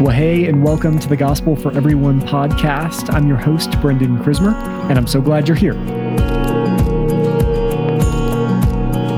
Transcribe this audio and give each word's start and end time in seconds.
Well, 0.00 0.14
hey, 0.14 0.46
and 0.46 0.62
welcome 0.62 1.00
to 1.00 1.08
the 1.08 1.16
Gospel 1.16 1.56
for 1.56 1.72
Everyone 1.76 2.20
podcast. 2.20 3.12
I'm 3.12 3.26
your 3.26 3.36
host, 3.36 3.72
Brendan 3.80 4.16
Krismer, 4.18 4.54
and 4.88 4.96
I'm 4.96 5.08
so 5.08 5.20
glad 5.20 5.48
you're 5.48 5.56
here. 5.56 5.74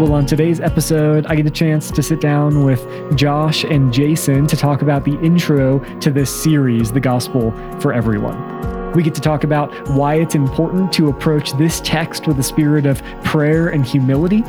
Well, 0.00 0.14
on 0.14 0.24
today's 0.24 0.58
episode, 0.58 1.26
I 1.26 1.34
get 1.34 1.44
a 1.44 1.50
chance 1.50 1.90
to 1.90 2.02
sit 2.02 2.22
down 2.22 2.64
with 2.64 2.82
Josh 3.14 3.62
and 3.64 3.92
Jason 3.92 4.46
to 4.46 4.56
talk 4.56 4.80
about 4.80 5.04
the 5.04 5.20
intro 5.20 5.80
to 5.98 6.10
this 6.10 6.30
series, 6.30 6.90
The 6.90 7.00
Gospel 7.00 7.50
for 7.78 7.92
Everyone. 7.92 8.69
We 8.94 9.02
get 9.02 9.14
to 9.14 9.20
talk 9.20 9.44
about 9.44 9.88
why 9.90 10.16
it's 10.16 10.34
important 10.34 10.92
to 10.94 11.08
approach 11.08 11.52
this 11.52 11.80
text 11.82 12.26
with 12.26 12.38
a 12.40 12.42
spirit 12.42 12.86
of 12.86 13.02
prayer 13.22 13.68
and 13.68 13.86
humility, 13.86 14.40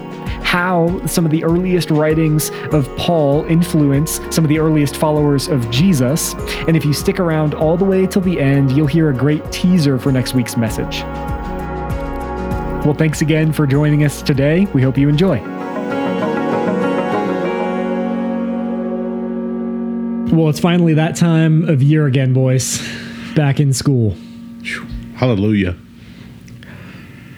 how 0.42 1.06
some 1.06 1.26
of 1.26 1.32
the 1.32 1.44
earliest 1.44 1.92
writings 1.92 2.50
of 2.72 2.90
Paul 2.98 3.46
influence 3.46 4.20
some 4.32 4.44
of 4.44 4.50
the 4.50 4.60
earliest 4.60 4.96
followers 4.96 5.48
of 5.48 5.70
Jesus, 5.70 6.34
and 6.68 6.76
if 6.76 6.84
you 6.84 6.94
stick 6.94 7.20
around 7.20 7.54
all 7.54 7.78
the 7.78 7.86
way 7.86 8.08
till 8.08 8.22
the 8.22 8.40
end, 8.40 8.72
you'll 8.72 8.88
hear 8.88 9.10
a 9.10 9.14
great 9.14 9.52
teaser 9.52 10.00
for 10.00 10.12
next 10.12 10.34
week's 10.34 10.58
message. 10.58 11.02
Well, 12.84 12.96
thanks 12.96 13.22
again 13.22 13.54
for 13.54 13.68
joining 13.68 14.04
us 14.04 14.24
today. 14.24 14.66
We 14.74 14.82
hope 14.82 14.98
you 14.98 15.08
enjoy. 15.08 15.40
Well, 20.36 20.50
it's 20.50 20.60
finally 20.60 20.96
that 20.96 21.16
time 21.16 21.70
of 21.70 21.84
year 21.84 22.08
again, 22.08 22.34
boys. 22.34 22.82
Back 23.36 23.60
in 23.60 23.74
school. 23.74 24.16
Hallelujah. 25.16 25.76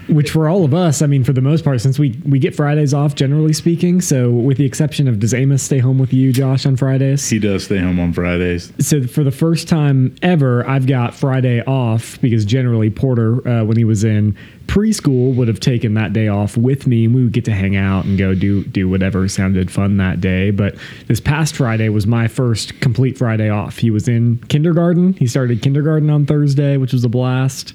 Which 0.09 0.31
for 0.31 0.49
all 0.49 0.65
of 0.65 0.73
us, 0.73 1.01
I 1.01 1.07
mean, 1.07 1.23
for 1.23 1.33
the 1.33 1.41
most 1.41 1.63
part, 1.63 1.79
since 1.81 1.97
we 1.97 2.19
we 2.25 2.39
get 2.39 2.55
Fridays 2.55 2.93
off, 2.93 3.15
generally 3.15 3.53
speaking. 3.53 4.01
So, 4.01 4.31
with 4.31 4.57
the 4.57 4.65
exception 4.65 5.07
of, 5.07 5.19
does 5.19 5.33
Amos 5.33 5.63
stay 5.63 5.79
home 5.79 5.97
with 5.97 6.13
you, 6.13 6.33
Josh, 6.33 6.65
on 6.65 6.75
Fridays? 6.75 7.29
He 7.29 7.39
does 7.39 7.65
stay 7.65 7.79
home 7.79 7.99
on 7.99 8.13
Fridays. 8.13 8.71
So, 8.79 9.03
for 9.03 9.23
the 9.23 9.31
first 9.31 9.67
time 9.67 10.15
ever, 10.21 10.67
I've 10.67 10.87
got 10.87 11.13
Friday 11.13 11.61
off 11.63 12.19
because 12.21 12.45
generally 12.45 12.89
Porter, 12.89 13.47
uh, 13.47 13.63
when 13.63 13.77
he 13.77 13.83
was 13.83 14.03
in 14.03 14.37
preschool, 14.67 15.35
would 15.35 15.47
have 15.47 15.59
taken 15.59 15.93
that 15.93 16.13
day 16.13 16.27
off 16.27 16.57
with 16.57 16.87
me, 16.87 17.05
and 17.05 17.13
we 17.13 17.23
would 17.23 17.33
get 17.33 17.45
to 17.45 17.53
hang 17.53 17.75
out 17.75 18.05
and 18.05 18.17
go 18.17 18.33
do 18.33 18.63
do 18.65 18.89
whatever 18.89 19.27
sounded 19.27 19.71
fun 19.71 19.97
that 19.97 20.21
day. 20.21 20.51
But 20.51 20.75
this 21.07 21.19
past 21.19 21.55
Friday 21.55 21.89
was 21.89 22.07
my 22.07 22.27
first 22.27 22.79
complete 22.81 23.17
Friday 23.17 23.49
off. 23.49 23.77
He 23.77 23.91
was 23.91 24.07
in 24.07 24.37
kindergarten. 24.49 25.13
He 25.13 25.27
started 25.27 25.61
kindergarten 25.61 26.09
on 26.09 26.25
Thursday, 26.25 26.77
which 26.77 26.93
was 26.93 27.03
a 27.03 27.09
blast. 27.09 27.73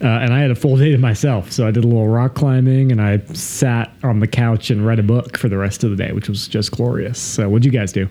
Uh, 0.00 0.06
and 0.06 0.32
I 0.32 0.40
had 0.40 0.50
a 0.50 0.54
full 0.54 0.76
day 0.76 0.92
to 0.92 0.98
myself. 0.98 1.50
So 1.50 1.66
I 1.66 1.70
did 1.70 1.84
a 1.84 1.86
little 1.86 2.08
rock 2.08 2.34
climbing 2.34 2.92
and 2.92 3.00
I 3.00 3.18
sat 3.34 3.92
on 4.02 4.20
the 4.20 4.28
couch 4.28 4.70
and 4.70 4.86
read 4.86 4.98
a 4.98 5.02
book 5.02 5.36
for 5.36 5.48
the 5.48 5.58
rest 5.58 5.82
of 5.82 5.90
the 5.90 5.96
day, 5.96 6.12
which 6.12 6.28
was 6.28 6.46
just 6.46 6.70
glorious. 6.70 7.18
So, 7.18 7.48
what'd 7.48 7.64
you 7.64 7.72
guys 7.72 7.92
do? 7.92 8.08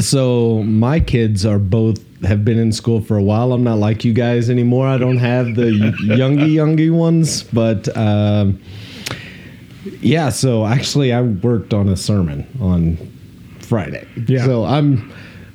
So 0.00 0.62
my 0.64 1.00
kids 1.00 1.46
are 1.46 1.58
both 1.58 2.02
have 2.22 2.44
been 2.44 2.58
in 2.58 2.72
school 2.72 3.00
for 3.00 3.16
a 3.16 3.22
while. 3.22 3.52
I'm 3.52 3.62
not 3.62 3.78
like 3.78 4.04
you 4.04 4.12
guys 4.12 4.50
anymore. 4.50 4.86
I 4.86 4.98
don't 4.98 5.18
have 5.18 5.54
the 5.54 5.70
youngy 6.02 6.52
youngy 6.54 6.90
ones, 6.90 7.42
but 7.44 7.94
um, 7.96 8.60
yeah. 10.00 10.30
So 10.30 10.66
actually, 10.66 11.12
I 11.12 11.22
worked 11.22 11.72
on 11.72 11.88
a 11.88 11.96
sermon 11.96 12.46
on 12.60 12.96
Friday. 13.60 14.06
Yeah. 14.26 14.44
So 14.44 14.64
I'm 14.64 15.12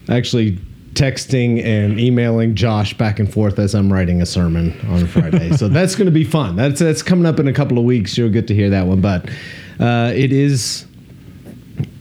actually 0.10 0.60
texting 0.94 1.64
and 1.64 2.00
emailing 2.00 2.56
Josh 2.56 2.98
back 2.98 3.20
and 3.20 3.32
forth 3.32 3.60
as 3.60 3.74
I'm 3.74 3.92
writing 3.92 4.22
a 4.22 4.26
sermon 4.26 4.78
on 4.90 5.08
Friday. 5.08 5.56
so 5.56 5.68
that's 5.70 5.96
going 5.96 6.06
to 6.06 6.12
be 6.12 6.24
fun. 6.24 6.56
That's 6.56 6.80
that's 6.80 7.02
coming 7.02 7.26
up 7.26 7.40
in 7.40 7.48
a 7.48 7.54
couple 7.54 7.78
of 7.78 7.86
weeks. 7.86 8.18
You'll 8.18 8.30
get 8.30 8.48
to 8.48 8.56
hear 8.56 8.70
that 8.70 8.88
one, 8.88 9.02
but 9.02 9.30
uh, 9.80 10.12
it 10.14 10.32
is 10.32 10.86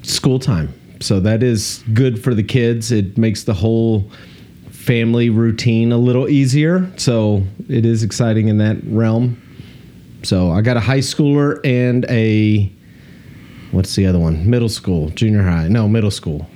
school 0.02 0.38
time. 0.38 0.74
So 1.00 1.20
that 1.20 1.42
is 1.42 1.82
good 1.94 2.22
for 2.22 2.34
the 2.34 2.42
kids. 2.42 2.92
It 2.92 3.16
makes 3.16 3.44
the 3.44 3.54
whole 3.54 4.10
family 4.70 5.30
routine 5.30 5.92
a 5.92 5.96
little 5.98 6.28
easier. 6.28 6.90
So 6.98 7.44
it 7.68 7.86
is 7.86 8.02
exciting 8.02 8.48
in 8.48 8.58
that 8.58 8.78
realm. 8.84 9.40
So 10.22 10.50
I 10.50 10.60
got 10.60 10.76
a 10.76 10.80
high 10.80 10.98
schooler 10.98 11.60
and 11.64 12.04
a 12.10 12.70
what's 13.70 13.94
the 13.94 14.06
other 14.06 14.18
one? 14.18 14.48
Middle 14.48 14.68
school, 14.68 15.08
junior 15.10 15.42
high. 15.42 15.68
No, 15.68 15.88
middle 15.88 16.10
school. 16.10 16.48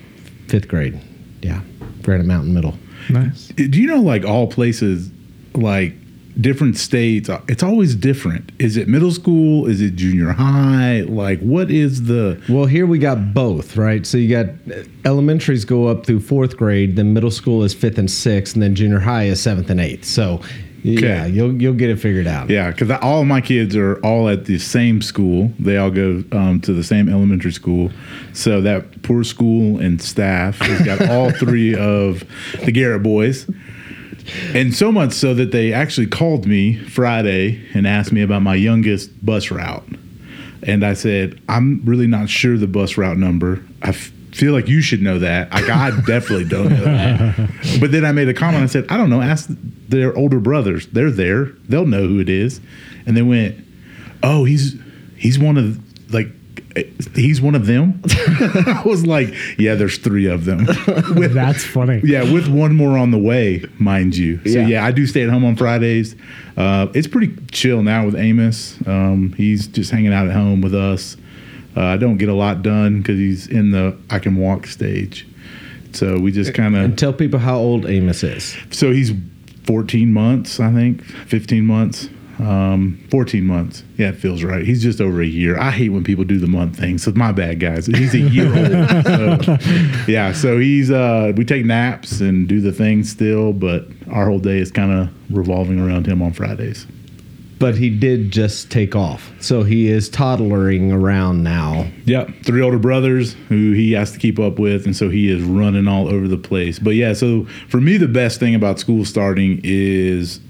Fifth 0.48 0.68
grade. 0.68 1.00
Yeah. 1.42 1.60
Granite 2.04 2.26
Mountain 2.26 2.54
Middle. 2.54 2.78
Nice. 3.10 3.48
Do 3.48 3.80
you 3.80 3.86
know, 3.86 4.00
like 4.00 4.24
all 4.24 4.46
places, 4.46 5.10
like 5.54 5.94
different 6.40 6.76
states, 6.76 7.28
it's 7.48 7.62
always 7.62 7.94
different. 7.94 8.50
Is 8.58 8.76
it 8.76 8.88
middle 8.88 9.10
school? 9.10 9.66
Is 9.66 9.80
it 9.80 9.96
junior 9.96 10.32
high? 10.32 11.02
Like, 11.02 11.40
what 11.40 11.70
is 11.70 12.04
the. 12.04 12.42
Well, 12.48 12.66
here 12.66 12.86
we 12.86 12.98
got 12.98 13.34
both, 13.34 13.76
right? 13.76 14.06
So 14.06 14.18
you 14.18 14.28
got 14.28 14.46
uh, 14.72 14.84
elementaries 15.04 15.64
go 15.64 15.88
up 15.88 16.06
through 16.06 16.20
fourth 16.20 16.56
grade, 16.56 16.96
then 16.96 17.12
middle 17.12 17.30
school 17.30 17.62
is 17.62 17.74
fifth 17.74 17.98
and 17.98 18.10
sixth, 18.10 18.54
and 18.54 18.62
then 18.62 18.74
junior 18.74 19.00
high 19.00 19.24
is 19.24 19.40
seventh 19.40 19.70
and 19.70 19.80
eighth. 19.80 20.04
So 20.04 20.40
yeah, 20.84 21.24
you'll 21.24 21.60
you'll 21.60 21.74
get 21.74 21.88
it 21.88 21.98
figured 21.98 22.26
out. 22.26 22.50
Yeah, 22.50 22.70
because 22.70 22.90
all 22.90 23.22
of 23.22 23.26
my 23.26 23.40
kids 23.40 23.74
are 23.74 23.96
all 24.04 24.28
at 24.28 24.44
the 24.44 24.58
same 24.58 25.00
school. 25.00 25.50
They 25.58 25.78
all 25.78 25.90
go 25.90 26.22
um, 26.32 26.60
to 26.60 26.74
the 26.74 26.84
same 26.84 27.08
elementary 27.08 27.52
school. 27.52 27.90
So 28.34 28.60
that 28.60 29.02
poor 29.02 29.24
school 29.24 29.78
and 29.80 30.00
staff 30.00 30.58
has 30.58 30.82
got 30.82 31.08
all 31.10 31.30
three 31.30 31.74
of 31.74 32.22
the 32.64 32.70
Garrett 32.70 33.02
boys. 33.02 33.46
And 34.54 34.74
so 34.74 34.92
much 34.92 35.12
so 35.12 35.34
that 35.34 35.52
they 35.52 35.72
actually 35.72 36.06
called 36.06 36.46
me 36.46 36.76
Friday 36.76 37.66
and 37.74 37.86
asked 37.86 38.12
me 38.12 38.22
about 38.22 38.42
my 38.42 38.54
youngest 38.54 39.24
bus 39.24 39.50
route. 39.50 39.84
And 40.62 40.84
I 40.84 40.94
said, 40.94 41.40
I'm 41.48 41.82
really 41.84 42.06
not 42.06 42.28
sure 42.30 42.56
the 42.56 42.66
bus 42.66 42.96
route 42.96 43.18
number. 43.18 43.62
I 43.82 43.90
f- 43.90 44.12
feel 44.34 44.52
like 44.52 44.68
you 44.68 44.80
should 44.82 45.00
know 45.00 45.18
that. 45.20 45.52
Like, 45.52 45.68
I 45.70 45.90
definitely 46.06 46.44
don't 46.46 46.68
know 46.70 46.84
that. 46.84 47.50
But 47.80 47.92
then 47.92 48.04
I 48.04 48.12
made 48.12 48.28
a 48.28 48.34
comment. 48.34 48.62
I 48.62 48.66
said, 48.66 48.86
I 48.88 48.96
don't 48.96 49.10
know. 49.10 49.20
Ask 49.20 49.48
their 49.88 50.16
older 50.16 50.38
brothers. 50.40 50.86
They're 50.88 51.10
there. 51.10 51.46
They'll 51.68 51.86
know 51.86 52.06
who 52.06 52.20
it 52.20 52.28
is. 52.28 52.60
And 53.06 53.16
they 53.16 53.22
went, 53.22 53.56
Oh, 54.22 54.44
he's 54.44 54.76
he's 55.16 55.38
one 55.38 55.56
of 55.56 56.12
like 56.12 56.28
he's 57.14 57.40
one 57.40 57.54
of 57.54 57.66
them. 57.66 58.02
I 58.10 58.82
was 58.84 59.06
like, 59.06 59.34
Yeah, 59.58 59.74
there's 59.76 59.98
three 59.98 60.26
of 60.26 60.44
them. 60.44 60.66
with, 61.16 61.32
That's 61.34 61.64
funny. 61.64 62.00
Yeah, 62.04 62.30
with 62.32 62.48
one 62.48 62.74
more 62.74 62.96
on 62.98 63.10
the 63.10 63.18
way, 63.18 63.64
mind 63.78 64.16
you. 64.16 64.38
So 64.44 64.50
Yeah. 64.60 64.66
yeah, 64.66 64.84
I 64.84 64.90
do 64.92 65.06
stay 65.06 65.22
at 65.22 65.30
home 65.30 65.44
on 65.44 65.56
Fridays. 65.56 66.16
Uh, 66.56 66.88
it's 66.94 67.08
pretty 67.08 67.34
chill 67.50 67.82
now 67.82 68.04
with 68.04 68.14
Amos. 68.16 68.76
Um, 68.86 69.32
he's 69.36 69.66
just 69.66 69.90
hanging 69.90 70.12
out 70.12 70.26
at 70.26 70.32
home 70.34 70.60
with 70.60 70.74
us. 70.74 71.16
Uh, 71.76 71.82
I 71.82 71.96
don't 71.96 72.18
get 72.18 72.28
a 72.28 72.34
lot 72.34 72.62
done 72.62 72.98
because 72.98 73.18
he's 73.18 73.46
in 73.46 73.70
the 73.70 73.96
I 74.10 74.18
can 74.18 74.36
walk 74.36 74.66
stage. 74.66 75.26
So 75.92 76.18
we 76.18 76.32
just 76.32 76.54
kind 76.54 76.76
of. 76.76 76.96
tell 76.96 77.12
people 77.12 77.38
how 77.38 77.56
old 77.56 77.86
Amos 77.86 78.22
is. 78.24 78.56
So 78.70 78.92
he's 78.92 79.12
14 79.64 80.12
months, 80.12 80.60
I 80.60 80.72
think, 80.72 81.02
15 81.02 81.64
months. 81.64 82.08
Um, 82.40 82.98
14 83.12 83.44
months. 83.44 83.84
Yeah, 83.96 84.08
it 84.08 84.16
feels 84.16 84.42
right. 84.42 84.64
He's 84.64 84.82
just 84.82 85.00
over 85.00 85.22
a 85.22 85.26
year. 85.26 85.56
I 85.56 85.70
hate 85.70 85.90
when 85.90 86.02
people 86.02 86.24
do 86.24 86.40
the 86.40 86.48
month 86.48 86.78
thing. 86.78 86.98
So 86.98 87.12
my 87.12 87.30
bad, 87.30 87.60
guys. 87.60 87.86
He's 87.86 88.12
a 88.12 88.18
year 88.18 88.48
old. 88.48 89.44
So, 89.44 89.58
yeah. 90.08 90.32
So 90.32 90.58
he's, 90.58 90.90
uh, 90.90 91.32
we 91.36 91.44
take 91.44 91.64
naps 91.64 92.20
and 92.20 92.48
do 92.48 92.60
the 92.60 92.72
thing 92.72 93.04
still, 93.04 93.52
but 93.52 93.86
our 94.10 94.26
whole 94.26 94.40
day 94.40 94.58
is 94.58 94.72
kind 94.72 94.92
of 94.92 95.10
revolving 95.34 95.78
around 95.78 96.06
him 96.06 96.22
on 96.22 96.32
Fridays. 96.32 96.88
But 97.64 97.76
he 97.76 97.88
did 97.88 98.30
just 98.30 98.70
take 98.70 98.94
off. 98.94 99.32
So 99.40 99.62
he 99.62 99.88
is 99.88 100.10
toddlering 100.10 100.92
around 100.92 101.42
now. 101.42 101.90
Yep, 102.04 102.42
three 102.42 102.60
older 102.60 102.78
brothers 102.78 103.32
who 103.48 103.72
he 103.72 103.92
has 103.92 104.12
to 104.12 104.18
keep 104.18 104.38
up 104.38 104.58
with, 104.58 104.84
and 104.84 104.94
so 104.94 105.08
he 105.08 105.30
is 105.30 105.42
running 105.42 105.88
all 105.88 106.06
over 106.06 106.28
the 106.28 106.36
place. 106.36 106.78
But 106.78 106.90
yeah, 106.90 107.14
so 107.14 107.46
for 107.70 107.80
me, 107.80 107.96
the 107.96 108.06
best 108.06 108.38
thing 108.38 108.54
about 108.54 108.78
school 108.78 109.06
starting 109.06 109.62
is 109.64 110.40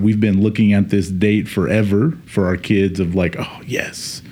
we've 0.00 0.18
been 0.18 0.40
looking 0.40 0.72
at 0.72 0.88
this 0.88 1.10
date 1.10 1.46
forever 1.46 2.16
for 2.24 2.46
our 2.46 2.56
kids 2.56 3.00
of 3.00 3.14
like, 3.14 3.36
oh 3.38 3.60
yes, 3.66 4.22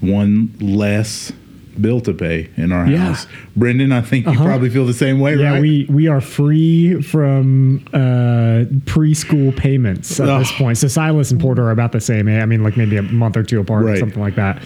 one 0.00 0.54
less 0.60 1.32
bill 1.80 2.00
to 2.02 2.12
pay 2.12 2.48
in 2.56 2.72
our 2.72 2.86
Yeah. 2.86 2.98
house. 3.08 3.26
Brendan, 3.56 3.92
I 3.92 4.00
think 4.00 4.26
you 4.26 4.32
Uh-huh. 4.32 4.44
probably 4.44 4.70
feel 4.70 4.86
the 4.86 4.92
same 4.92 5.18
way, 5.20 5.34
right? 5.34 5.40
Yeah, 5.42 5.50
right? 5.52 5.60
we 5.62 5.86
we 5.88 6.08
are 6.08 6.20
free 6.20 7.00
from 7.02 7.82
uh, 7.92 8.64
preschool 8.86 9.54
payments 9.56 10.18
at 10.20 10.38
this 10.38 10.52
point. 10.52 10.78
So 10.78 10.88
Silas 10.88 11.30
and 11.30 11.40
Porter 11.40 11.64
are 11.64 11.70
about 11.70 11.92
the 11.92 12.00
same. 12.00 12.28
eh? 12.28 12.40
I 12.40 12.46
mean, 12.46 12.62
like 12.62 12.76
maybe 12.76 12.96
a 12.96 13.02
month 13.02 13.36
or 13.36 13.42
two 13.42 13.60
apart, 13.60 13.84
or 13.84 13.96
something 13.96 14.20
like 14.22 14.36
that. 14.36 14.62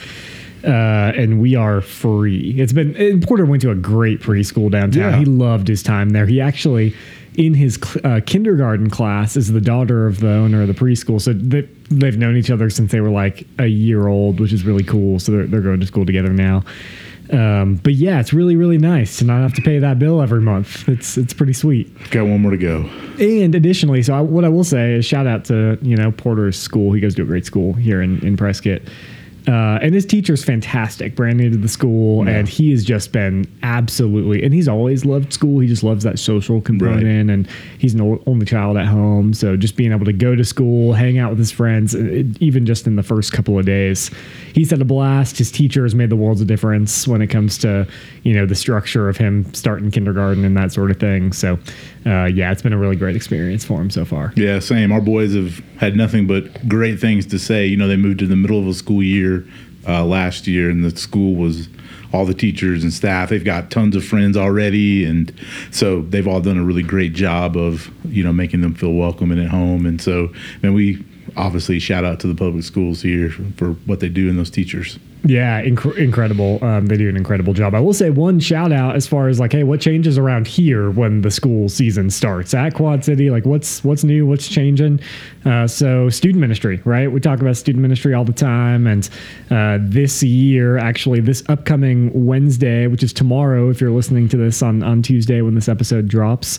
Uh, 0.65 1.13
and 1.17 1.41
we 1.41 1.55
are 1.55 1.81
free. 1.81 2.55
It's 2.59 2.73
been 2.73 2.97
and 2.97 3.23
Porter 3.23 3.47
went 3.47 3.63
to 3.63 3.71
a 3.71 3.77
great 3.77 4.21
preschool 4.21 4.71
downtown. 4.71 5.13
Yeah. 5.13 5.19
He 5.19 5.25
loved 5.25 5.69
his 5.69 5.83
time 5.85 6.11
there. 6.11 6.27
He 6.27 6.41
actually, 6.41 6.95
in 7.39 7.55
his 7.55 7.79
uh, 8.03 8.21
kindergarten 8.27 8.91
class, 8.91 9.37
is 9.37 9.53
the 9.53 9.61
daughter 9.61 10.09
of 10.09 10.19
the 10.19 10.29
owner 10.29 10.63
of 10.63 10.67
the 10.67 10.75
preschool. 10.75 11.21
So 11.21 11.33
they, 11.33 11.61
they've 11.89 12.19
known 12.19 12.37
each 12.37 12.51
other 12.51 12.69
since 12.69 12.91
they 12.91 13.01
were 13.01 13.11
like 13.11 13.47
a 13.61 13.67
year 13.67 14.09
old, 14.09 14.41
which 14.41 14.53
is 14.53 14.65
really 14.65 14.83
cool. 14.83 15.21
So 15.21 15.31
they're, 15.31 15.47
they're 15.47 15.61
going 15.61 15.79
to 15.79 15.87
school 15.87 16.05
together 16.05 16.33
now. 16.33 16.65
Um, 17.31 17.77
but 17.77 17.93
yeah, 17.93 18.21
it's 18.21 18.33
really 18.33 18.57
really 18.57 18.79
nice 18.79 19.19
to 19.19 19.25
not 19.25 19.43
have 19.43 19.53
to 19.55 19.63
pay 19.63 19.79
that 19.79 19.99
bill 19.99 20.23
every 20.23 20.41
month. 20.41 20.89
It's 20.89 21.17
it's 21.19 21.35
pretty 21.35 21.53
sweet. 21.53 22.11
Got 22.11 22.25
one 22.25 22.41
more 22.41 22.51
to 22.51 22.57
go. 22.57 22.89
And 23.21 23.55
additionally, 23.55 24.03
so 24.03 24.15
I, 24.15 24.21
what 24.23 24.45
I 24.45 24.49
will 24.49 24.65
say 24.65 24.95
is 24.95 25.05
shout 25.05 25.27
out 25.27 25.45
to 25.47 25.79
you 25.83 25.95
know 25.95 26.11
Porter's 26.11 26.59
school. 26.59 26.93
He 26.93 27.01
goes 27.01 27.15
to 27.17 27.23
a 27.23 27.27
great 27.27 27.45
school 27.45 27.75
here 27.75 28.01
in 28.03 28.19
in 28.27 28.37
Prescott. 28.37 28.81
Uh, 29.49 29.79
and 29.81 29.95
his 29.95 30.05
teacher's 30.05 30.45
fantastic, 30.45 31.17
brand 31.17 31.39
new 31.39 31.49
to 31.49 31.57
the 31.57 31.69
school, 31.69 32.27
Yeah. 32.27 32.33
and 32.37 32.49
he 32.49 32.71
has 32.71 32.85
just 32.85 33.13
been 33.13 33.47
absolutely. 33.63 34.43
And 34.45 34.53
he's 34.53 34.69
always 34.69 35.07
loved 35.07 35.33
school. 35.33 35.61
He 35.61 35.69
just 35.69 35.83
loves 35.83 36.05
that 36.05 36.19
social 36.19 36.61
component, 36.61 37.31
and 37.31 37.49
he's 37.79 37.95
an 37.95 38.19
only 38.27 38.45
child 38.45 38.77
at 38.77 38.87
home, 38.87 39.33
so 39.33 39.57
just 39.57 39.75
being 39.77 39.91
able 39.91 40.05
to 40.05 40.13
go 40.13 40.37
to 40.37 40.45
school, 40.45 40.93
hang 40.93 41.17
out 41.17 41.31
with 41.31 41.39
his 41.39 41.51
friends, 41.51 41.95
it, 41.95 42.27
even 42.43 42.67
just 42.67 42.87
in 42.87 42.97
the 42.97 43.03
first 43.03 43.33
couple 43.33 43.59
of 43.59 43.65
days, 43.65 44.11
he's 44.53 44.71
had 44.71 44.83
a 44.83 44.85
blast. 44.85 45.39
His 45.39 45.51
teacher 45.51 45.83
has 45.85 45.95
made 45.95 46.11
the 46.11 46.17
world 46.17 46.41
a 46.43 46.45
difference 46.45 47.09
when 47.09 47.23
it 47.23 47.29
comes 47.29 47.57
to 47.59 47.87
you 48.25 48.35
know 48.35 48.45
the 48.45 48.55
structure 48.55 49.09
of 49.09 49.17
him 49.17 49.47
starting 49.55 49.91
kindergarten 49.91 50.45
and 50.45 50.57
that 50.59 50.73
sort 50.73 50.91
of 50.91 50.99
thing. 50.99 51.33
So, 51.33 51.59
uh, 52.09 52.25
yeah, 52.25 52.51
it's 52.51 52.63
been 52.63 52.73
a 52.73 52.79
really 52.79 52.97
great 52.97 53.17
experience 53.17 53.65
for 53.65 53.81
him 53.81 53.91
so 53.91 54.05
far. 54.05 54.33
Yeah, 54.35 54.61
same. 54.61 54.93
Our 54.93 55.01
boys 55.01 55.35
have 55.35 55.59
had 55.77 55.95
nothing 55.95 56.27
but 56.27 56.67
great 56.67 56.99
things 56.99 57.27
to 57.27 57.39
say. 57.39 57.67
You 57.67 57.77
know, 57.77 57.87
they 57.87 57.97
moved 57.97 58.21
to 58.21 58.27
the 58.27 58.37
middle 58.37 58.59
of 58.59 58.67
a 58.67 58.75
school 58.75 59.03
year 59.03 59.45
uh, 59.87 60.05
last 60.05 60.47
year, 60.47 60.71
and 60.71 60.83
the 60.83 60.97
school 60.97 61.35
was 61.35 61.69
all 62.13 62.25
the 62.25 62.35
teachers 62.35 62.83
and 62.83 62.93
staff. 62.93 63.29
They've 63.29 63.45
got 63.45 63.71
tons 63.71 63.95
of 63.95 64.05
friends 64.05 64.37
already, 64.37 65.05
and 65.05 65.33
so 65.71 66.01
they've 66.03 66.27
all 66.27 66.41
done 66.41 66.57
a 66.57 66.65
really 66.65 66.83
great 66.83 67.13
job 67.13 67.57
of 67.57 67.91
you 68.07 68.25
know 68.25 68.33
making 68.33 68.63
them 68.63 68.75
feel 68.75 68.95
welcome 68.95 69.31
and 69.31 69.41
at 69.41 69.49
home. 69.49 69.85
And 69.85 70.01
so, 70.01 70.33
and 70.63 70.75
we 70.75 71.05
obviously 71.37 71.79
shout 71.79 72.05
out 72.05 72.21
to 72.21 72.27
the 72.27 72.35
public 72.35 72.65
schools 72.65 73.03
here 73.03 73.31
for 73.57 73.73
what 73.85 74.01
they 74.01 74.09
do 74.09 74.31
and 74.31 74.39
those 74.39 74.51
teachers. 74.51 74.99
Yeah, 75.25 75.63
inc- 75.63 75.97
incredible. 75.97 76.63
Um, 76.65 76.87
they 76.87 76.97
do 76.97 77.09
an 77.09 77.17
incredible 77.17 77.53
job. 77.53 77.75
I 77.75 77.81
will 77.81 77.93
say 77.93 78.09
one 78.11 78.41
shout 78.41 78.73
out 78.73 78.95
as 78.95 79.07
far 79.07 79.29
as 79.29 79.41
like, 79.41 79.53
hey, 79.53 79.65
what 79.65 79.81
changes 79.81 80.17
around 80.17 80.47
here 80.47 80.91
when 80.91 81.23
the 81.23 81.31
school 81.31 81.69
season 81.69 82.09
starts 82.09 82.55
at 82.55 82.75
Quad 82.75 83.05
City? 83.05 83.29
Like, 83.31 83.45
what's 83.45 83.83
what's 83.85 84.05
new? 84.05 84.27
What's 84.27 84.49
changing? 84.49 85.01
Uh, 85.45 85.67
so, 85.67 86.09
student 86.09 86.41
ministry, 86.41 86.81
right? 86.85 87.11
We 87.11 87.21
talk 87.21 87.41
about 87.41 87.57
student 87.57 87.83
ministry 87.83 88.15
all 88.15 88.25
the 88.25 88.33
time, 88.33 88.87
and 88.87 89.09
uh, 89.51 89.79
this 89.81 90.23
year, 90.23 90.79
actually, 90.79 91.21
this 91.21 91.43
upcoming 91.49 92.27
Wednesday, 92.27 92.87
which 92.87 93.03
is 93.03 93.13
tomorrow, 93.13 93.71
if 93.71 93.81
you're 93.81 93.91
listening 93.91 94.29
to 94.31 94.37
this 94.37 94.63
on 94.63 94.83
on 94.83 95.03
Tuesday 95.03 95.43
when 95.43 95.55
this 95.55 95.69
episode 95.69 96.09
drops. 96.09 96.59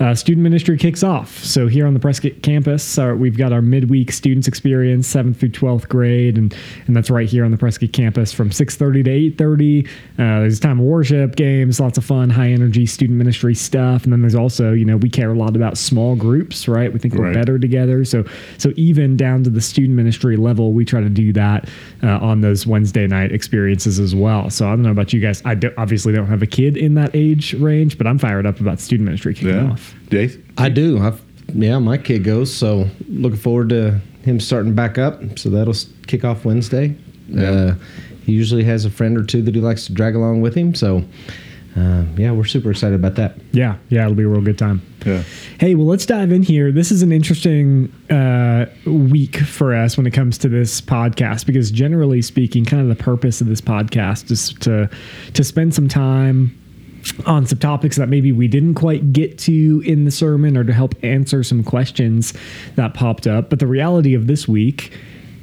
Uh, 0.00 0.14
student 0.14 0.42
ministry 0.42 0.78
kicks 0.78 1.02
off. 1.02 1.44
So 1.44 1.66
here 1.66 1.86
on 1.86 1.92
the 1.92 2.00
Prescott 2.00 2.40
campus, 2.40 2.98
uh, 2.98 3.14
we've 3.18 3.36
got 3.36 3.52
our 3.52 3.60
midweek 3.60 4.10
students 4.12 4.48
experience, 4.48 5.06
seventh 5.06 5.38
through 5.38 5.50
twelfth 5.50 5.88
grade, 5.90 6.38
and 6.38 6.54
and 6.86 6.96
that's 6.96 7.10
right 7.10 7.28
here 7.28 7.44
on 7.44 7.50
the 7.50 7.58
Prescott 7.58 7.92
campus 7.92 8.09
from 8.14 8.50
six 8.52 8.76
thirty 8.76 9.02
to 9.02 9.10
eight 9.10 9.38
thirty. 9.38 9.86
Uh, 10.18 10.40
there's 10.40 10.60
time 10.60 10.78
of 10.80 10.86
worship, 10.86 11.36
games, 11.36 11.80
lots 11.80 11.98
of 11.98 12.04
fun, 12.04 12.30
high 12.30 12.50
energy 12.50 12.86
student 12.86 13.16
ministry 13.18 13.54
stuff, 13.54 14.04
and 14.04 14.12
then 14.12 14.20
there's 14.20 14.34
also 14.34 14.72
you 14.72 14.84
know 14.84 14.96
we 14.96 15.08
care 15.08 15.30
a 15.30 15.34
lot 15.38 15.56
about 15.56 15.76
small 15.78 16.16
groups, 16.16 16.68
right? 16.68 16.92
We 16.92 16.98
think 16.98 17.14
we're 17.14 17.20
Right. 17.26 17.34
better 17.34 17.58
together. 17.58 18.04
So 18.04 18.24
so 18.58 18.72
even 18.76 19.16
down 19.16 19.44
to 19.44 19.50
the 19.50 19.60
student 19.60 19.94
ministry 19.94 20.36
level, 20.36 20.72
we 20.72 20.84
try 20.84 21.00
to 21.00 21.08
do 21.08 21.32
that 21.34 21.68
uh, 22.02 22.18
on 22.18 22.40
those 22.40 22.66
Wednesday 22.66 23.06
night 23.06 23.32
experiences 23.32 23.98
as 24.00 24.14
well. 24.14 24.50
So 24.50 24.66
I 24.66 24.70
don't 24.70 24.82
know 24.82 24.90
about 24.90 25.12
you 25.12 25.20
guys. 25.20 25.42
I 25.44 25.54
do, 25.54 25.70
obviously 25.76 26.12
don't 26.12 26.26
have 26.26 26.42
a 26.42 26.46
kid 26.46 26.76
in 26.76 26.94
that 26.94 27.10
age 27.14 27.54
range, 27.54 27.98
but 27.98 28.06
I'm 28.06 28.18
fired 28.18 28.46
up 28.46 28.60
about 28.60 28.80
student 28.80 29.04
ministry 29.06 29.34
kicking 29.34 29.50
Yeah, 29.50 29.70
off. 29.72 29.94
Jace. 30.08 30.40
I 30.58 30.68
do. 30.70 30.98
I've, 30.98 31.20
yeah, 31.54 31.78
my 31.78 31.98
kid 31.98 32.24
goes, 32.24 32.52
so 32.54 32.86
looking 33.08 33.38
forward 33.38 33.68
to 33.70 34.00
him 34.22 34.40
starting 34.40 34.74
back 34.74 34.98
up. 34.98 35.38
So 35.38 35.50
that'll 35.50 35.74
kick 36.06 36.24
off 36.24 36.44
Wednesday. 36.44 36.94
Uh, 37.38 37.74
he 38.24 38.32
usually 38.32 38.64
has 38.64 38.84
a 38.84 38.90
friend 38.90 39.16
or 39.16 39.24
two 39.24 39.42
that 39.42 39.54
he 39.54 39.60
likes 39.60 39.86
to 39.86 39.92
drag 39.92 40.14
along 40.14 40.40
with 40.40 40.54
him. 40.54 40.74
So, 40.74 41.04
uh, 41.76 42.04
yeah, 42.16 42.32
we're 42.32 42.44
super 42.44 42.70
excited 42.70 42.94
about 42.94 43.14
that. 43.14 43.36
Yeah, 43.52 43.76
yeah, 43.88 44.04
it'll 44.04 44.14
be 44.14 44.24
a 44.24 44.28
real 44.28 44.40
good 44.40 44.58
time. 44.58 44.82
Yeah. 45.06 45.22
Hey, 45.58 45.74
well, 45.74 45.86
let's 45.86 46.04
dive 46.04 46.32
in 46.32 46.42
here. 46.42 46.72
This 46.72 46.90
is 46.90 47.02
an 47.02 47.12
interesting 47.12 47.92
uh, 48.10 48.66
week 48.86 49.36
for 49.38 49.74
us 49.74 49.96
when 49.96 50.06
it 50.06 50.10
comes 50.12 50.36
to 50.38 50.48
this 50.48 50.80
podcast 50.80 51.46
because, 51.46 51.70
generally 51.70 52.22
speaking, 52.22 52.64
kind 52.64 52.82
of 52.82 52.88
the 52.88 53.02
purpose 53.02 53.40
of 53.40 53.46
this 53.46 53.60
podcast 53.60 54.30
is 54.30 54.52
to 54.60 54.90
to 55.32 55.44
spend 55.44 55.74
some 55.74 55.88
time 55.88 56.56
on 57.26 57.46
some 57.46 57.58
topics 57.58 57.96
that 57.96 58.08
maybe 58.08 58.30
we 58.32 58.46
didn't 58.46 58.74
quite 58.74 59.12
get 59.12 59.38
to 59.38 59.82
in 59.86 60.04
the 60.04 60.10
sermon 60.10 60.56
or 60.56 60.64
to 60.64 60.72
help 60.72 60.94
answer 61.02 61.42
some 61.42 61.64
questions 61.64 62.34
that 62.74 62.94
popped 62.94 63.26
up. 63.26 63.48
But 63.48 63.58
the 63.58 63.66
reality 63.66 64.14
of 64.14 64.26
this 64.26 64.46
week 64.46 64.92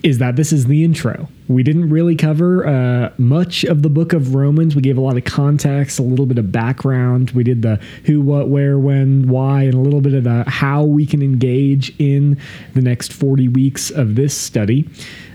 is 0.04 0.20
that 0.20 0.36
this 0.36 0.54
is 0.54 0.66
the 0.66 0.84
intro. 0.84 1.28
We 1.48 1.64
didn't 1.64 1.90
really 1.90 2.16
cover 2.16 2.68
uh, 2.68 3.14
much 3.18 3.64
of 3.64 3.82
the 3.82 3.90
book 3.90 4.14
of 4.14 4.36
Romans. 4.36 4.76
We 4.76 4.82
gave 4.82 4.98
a 4.98 5.02
lot 5.02 5.18
of 5.18 5.24
context, 5.24 5.98
a 5.98 6.04
little 6.04 6.26
bit 6.26 6.38
of 6.38 6.52
background. 6.52 7.32
We 7.32 7.44
did 7.44 7.62
the 7.62 7.78
who, 8.04 8.22
what, 8.22 8.50
where, 8.50 8.78
when, 8.78 9.30
why, 9.30 9.64
and 9.64 9.74
a 9.74 9.80
little 9.80 10.02
bit 10.02 10.14
of 10.14 10.26
the 10.26 10.44
how 10.48 10.84
we 10.84 11.06
can 11.06 11.22
engage 11.22 11.96
in 12.00 12.40
the 12.74 12.82
next 12.82 13.14
40 13.14 13.48
weeks 13.48 13.90
of 13.90 14.16
this 14.16 14.36
study. 14.36 14.90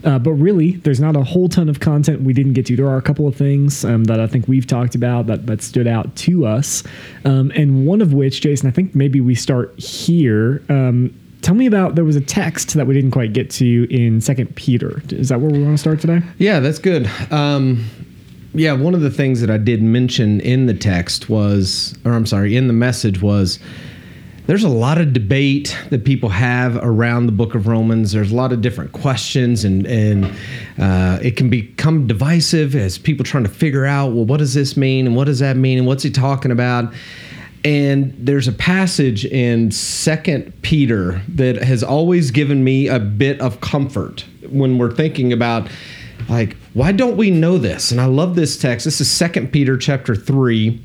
Uh, 0.05 0.19
but 0.19 0.33
really, 0.33 0.73
there's 0.73 1.01
not 1.01 1.17
a 1.17 1.23
whole 1.23 1.49
ton 1.49 1.69
of 1.69 1.81
content 1.81 2.23
we 2.23 2.33
didn't 2.33 2.53
get 2.53 2.67
to. 2.67 2.77
There 2.77 2.89
are 2.89 2.97
a 2.97 3.03
couple 3.03 3.27
of 3.27 3.37
things 3.37 3.85
um, 3.85 4.05
that 4.05 4.21
I 4.21 4.27
think 4.27 4.49
we've 4.49 4.67
talked 4.67 4.95
about 4.95 5.27
that, 5.29 5.47
that 5.47 5.63
stood 5.63 5.87
out 5.87 6.15
to 6.17 6.45
us. 6.45 6.83
Um, 7.25 7.53
and 7.55 7.87
one 7.87 8.03
of 8.03 8.13
which, 8.13 8.41
Jason, 8.41 8.69
I 8.69 8.73
think 8.73 8.95
maybe 8.95 9.21
we 9.21 9.35
start 9.35 9.79
here. 9.79 10.63
Um, 10.69 11.19
tell 11.43 11.55
me 11.55 11.67
about 11.67 11.95
there 11.97 12.05
was 12.05 12.17
a 12.17 12.21
text 12.21 12.75
that 12.75 12.87
we 12.87 12.95
didn't 12.95 13.11
quite 13.11 13.33
get 13.33 13.51
to 13.51 13.87
in 13.95 14.21
Second 14.21 14.55
Peter. 14.57 15.03
Is 15.11 15.29
that 15.29 15.41
where 15.41 15.51
we 15.51 15.63
want 15.63 15.75
to 15.75 15.79
start 15.79 16.01
today? 16.01 16.21
Yeah, 16.39 16.61
that's 16.61 16.79
good. 16.79 17.11
Um, 17.31 17.85
yeah, 18.55 18.73
one 18.73 18.95
of 18.95 19.01
the 19.01 19.11
things 19.11 19.41
that 19.41 19.51
I 19.51 19.59
did 19.59 19.83
mention 19.83 20.41
in 20.41 20.67
the 20.67 20.75
text 20.75 21.29
was, 21.29 21.99
or 22.05 22.13
I'm 22.13 22.27
sorry, 22.27 22.57
in 22.57 22.67
the 22.67 22.73
message 22.73 23.21
was, 23.21 23.59
there's 24.47 24.65
a 24.65 24.69
lot 24.69 24.99
of 24.99 25.13
debate 25.13 25.77
that 25.91 26.05
people 26.05 26.29
have 26.29 26.77
around 26.77 27.27
the 27.27 27.33
book 27.33 27.55
of 27.55 27.67
Romans. 27.69 28.13
There's 28.13 28.33
a 28.33 28.35
lot 28.35 28.53
of 28.53 28.61
different 28.61 28.93
questions, 28.93 29.65
and 29.65 29.87
and 29.87 30.25
uh, 30.79 31.21
it 31.23 31.37
can 31.37 31.49
become 31.49 32.09
divisive 32.09 32.75
as 32.75 32.99
people 32.99 33.25
trying 33.25 33.45
to 33.45 33.51
figure 33.51 33.87
out, 33.87 34.13
well, 34.13 34.25
what 34.25 34.39
does 34.39 34.53
this 34.53 34.77
mean, 34.77 35.07
and 35.07 35.15
what 35.15 35.25
does 35.25 35.39
that 35.39 35.57
mean, 35.57 35.79
and 35.79 35.87
what's 35.87 36.03
he 36.03 36.11
talking 36.11 36.51
about? 36.51 36.93
And 37.65 38.15
there's 38.19 38.49
a 38.49 38.53
passage 38.53 39.25
in 39.25 39.71
Second 39.71 40.53
Peter 40.63 41.23
that 41.29 41.57
has 41.63 41.85
always 41.85 42.31
given 42.33 42.65
me 42.65 42.89
a 42.89 42.99
bit 42.99 43.41
of 43.41 43.61
comfort 43.61 44.25
when 44.49 44.79
we're 44.79 44.91
thinking 44.91 45.33
about 45.33 45.69
like 46.29 46.57
why 46.75 46.93
don't 46.93 47.17
we 47.17 47.31
know 47.31 47.59
this? 47.59 47.91
And 47.91 48.01
I 48.01 48.07
love 48.07 48.35
this 48.35 48.57
text. 48.57 48.85
This 48.85 49.01
is 49.01 49.11
Second 49.11 49.53
Peter 49.53 49.77
chapter 49.77 50.15
3 50.15 50.81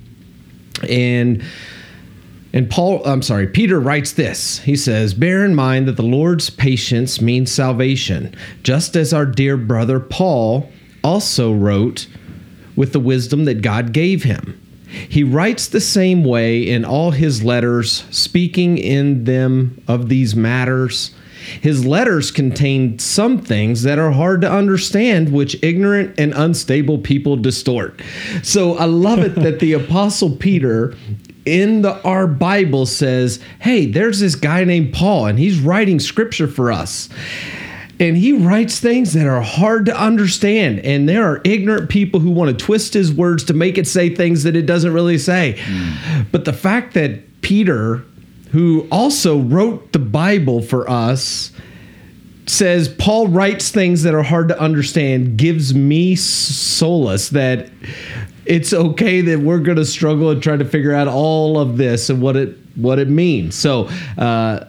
and 0.89 1.43
and 2.53 2.69
Paul, 2.69 3.05
I'm 3.05 3.21
sorry, 3.21 3.47
Peter 3.47 3.79
writes 3.79 4.13
this. 4.13 4.59
He 4.59 4.75
says, 4.75 5.13
Bear 5.13 5.45
in 5.45 5.53
mind 5.53 5.87
that 5.87 5.95
the 5.95 6.01
Lord's 6.01 6.49
patience 6.49 7.21
means 7.21 7.51
salvation, 7.51 8.33
just 8.63 8.95
as 8.95 9.13
our 9.13 9.25
dear 9.25 9.57
brother 9.57 9.99
Paul 9.99 10.71
also 11.03 11.53
wrote 11.53 12.07
with 12.75 12.93
the 12.93 12.99
wisdom 12.99 13.45
that 13.45 13.61
God 13.61 13.91
gave 13.91 14.23
him. 14.23 14.59
He 14.87 15.23
writes 15.23 15.67
the 15.67 15.81
same 15.81 16.23
way 16.23 16.67
in 16.67 16.85
all 16.85 17.11
his 17.11 17.43
letters, 17.43 18.05
speaking 18.09 18.77
in 18.77 19.25
them 19.25 19.81
of 19.87 20.09
these 20.09 20.35
matters. 20.35 21.11
His 21.61 21.85
letters 21.85 22.31
contain 22.31 22.99
some 22.99 23.39
things 23.39 23.83
that 23.83 23.99
are 23.99 24.11
hard 24.11 24.41
to 24.41 24.51
understand, 24.51 25.31
which 25.31 25.61
ignorant 25.63 26.15
and 26.17 26.33
unstable 26.35 26.97
people 26.97 27.37
distort. 27.37 28.01
So 28.43 28.77
I 28.77 28.85
love 28.85 29.19
it 29.19 29.35
that 29.35 29.59
the 29.59 29.73
Apostle 29.85 30.35
Peter 30.35 30.95
in 31.45 31.81
the 31.81 32.01
our 32.03 32.27
Bible 32.27 32.85
says, 32.85 33.39
"Hey, 33.59 33.85
there's 33.85 34.19
this 34.19 34.35
guy 34.35 34.65
named 34.65 34.93
Paul 34.93 35.27
and 35.27 35.39
he's 35.39 35.59
writing 35.59 35.99
scripture 35.99 36.47
for 36.47 36.71
us." 36.71 37.09
And 37.99 38.15
he 38.15 38.33
writes 38.33 38.79
things 38.79 39.13
that 39.13 39.25
are 39.25 39.41
hard 39.41 39.85
to 39.87 39.99
understand 39.99 40.79
and 40.81 41.09
there 41.09 41.25
are 41.25 41.41
ignorant 41.43 41.89
people 41.89 42.19
who 42.19 42.29
want 42.29 42.57
to 42.57 42.65
twist 42.65 42.93
his 42.93 43.11
words 43.11 43.43
to 43.45 43.53
make 43.53 43.77
it 43.77 43.87
say 43.87 44.13
things 44.13 44.43
that 44.43 44.55
it 44.55 44.67
doesn't 44.67 44.93
really 44.93 45.17
say. 45.17 45.59
But 46.31 46.45
the 46.45 46.53
fact 46.53 46.93
that 46.93 47.41
Peter 47.41 48.03
who 48.51 48.87
also 48.91 49.39
wrote 49.39 49.91
the 49.91 49.99
Bible 49.99 50.61
for 50.61 50.89
us 50.89 51.51
says 52.45 52.87
Paul 52.87 53.27
writes 53.27 53.71
things 53.71 54.03
that 54.03 54.13
are 54.13 54.23
hard 54.23 54.47
to 54.49 54.59
understand 54.59 55.37
gives 55.37 55.73
me 55.73 56.15
solace 56.15 57.29
that 57.29 57.69
it's 58.45 58.73
okay 58.73 59.21
that 59.21 59.39
we're 59.39 59.59
going 59.59 59.77
to 59.77 59.85
struggle 59.85 60.29
and 60.29 60.41
try 60.41 60.55
to 60.55 60.63
figure 60.63 60.93
out 60.93 61.07
all 61.07 61.59
of 61.59 61.77
this 61.77 62.09
and 62.09 62.21
what 62.21 62.37
it 62.37 62.57
what 62.75 62.99
it 62.99 63.09
means. 63.09 63.55
So, 63.55 63.89
uh, 64.17 64.65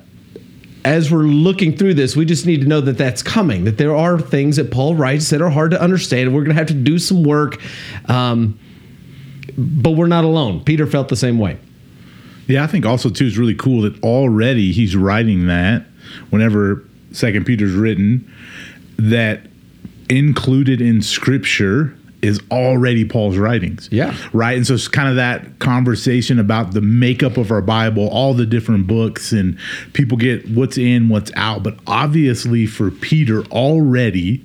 as 0.88 1.12
we're 1.12 1.25
looking 1.25 1.76
through 1.76 1.92
this, 1.92 2.16
we 2.16 2.25
just 2.25 2.47
need 2.47 2.62
to 2.62 2.66
know 2.66 2.80
that 2.80 2.97
that's 2.97 3.23
coming. 3.23 3.64
That 3.64 3.76
there 3.76 3.95
are 3.95 4.18
things 4.18 4.57
that 4.57 4.71
Paul 4.71 4.95
writes 4.95 5.28
that 5.28 5.42
are 5.42 5.50
hard 5.50 5.73
to 5.73 5.80
understand. 5.80 6.35
We're 6.35 6.45
going 6.45 6.57
to 6.57 6.59
have 6.59 6.68
to 6.68 6.75
do 6.75 6.99
some 6.99 7.25
work, 7.25 7.61
um, 8.07 8.59
but 9.59 9.90
we're 9.90 10.07
not 10.07 10.25
alone. 10.25 10.64
Peter 10.64 10.87
felt 10.87 11.09
the 11.09 11.16
same 11.16 11.38
way. 11.38 11.59
Yeah, 12.47 12.64
I 12.64 12.68
think 12.68 12.87
also 12.87 13.11
too 13.11 13.26
is 13.26 13.37
really 13.37 13.54
cool 13.54 13.83
that 13.83 14.02
already 14.02 14.73
he's 14.73 14.97
writing 14.97 15.47
that 15.49 15.85
whenever 16.30 16.88
Second 17.12 17.45
Peter's 17.45 17.75
written 17.75 18.33
that 18.97 19.42
included 20.09 20.80
in 20.80 21.02
Scripture 21.02 21.98
is 22.23 22.41
already 22.51 23.05
Paul's 23.05 23.37
writings. 23.37 23.89
Yeah. 23.93 24.17
Right. 24.33 24.57
And 24.57 24.67
so 24.67 24.75
it's 24.75 24.89
kind 24.89 25.09
of 25.09 25.17
that 25.17 25.59
conversation 25.61 26.39
about 26.39 26.73
the 26.73 26.81
makeup 26.81 27.37
of 27.37 27.51
our 27.51 27.63
Bible, 27.63 28.09
all 28.09 28.35
the 28.35 28.47
different 28.47 28.87
books, 28.87 29.33
and 29.33 29.59
people 29.93 30.19
get 30.19 30.49
what's 30.51 30.79
in, 30.79 31.09
what's 31.09 31.31
out. 31.37 31.63
But 31.63 31.79
obviously, 31.87 32.67
for 32.67 32.91
Peter, 32.91 33.45
already 33.47 34.45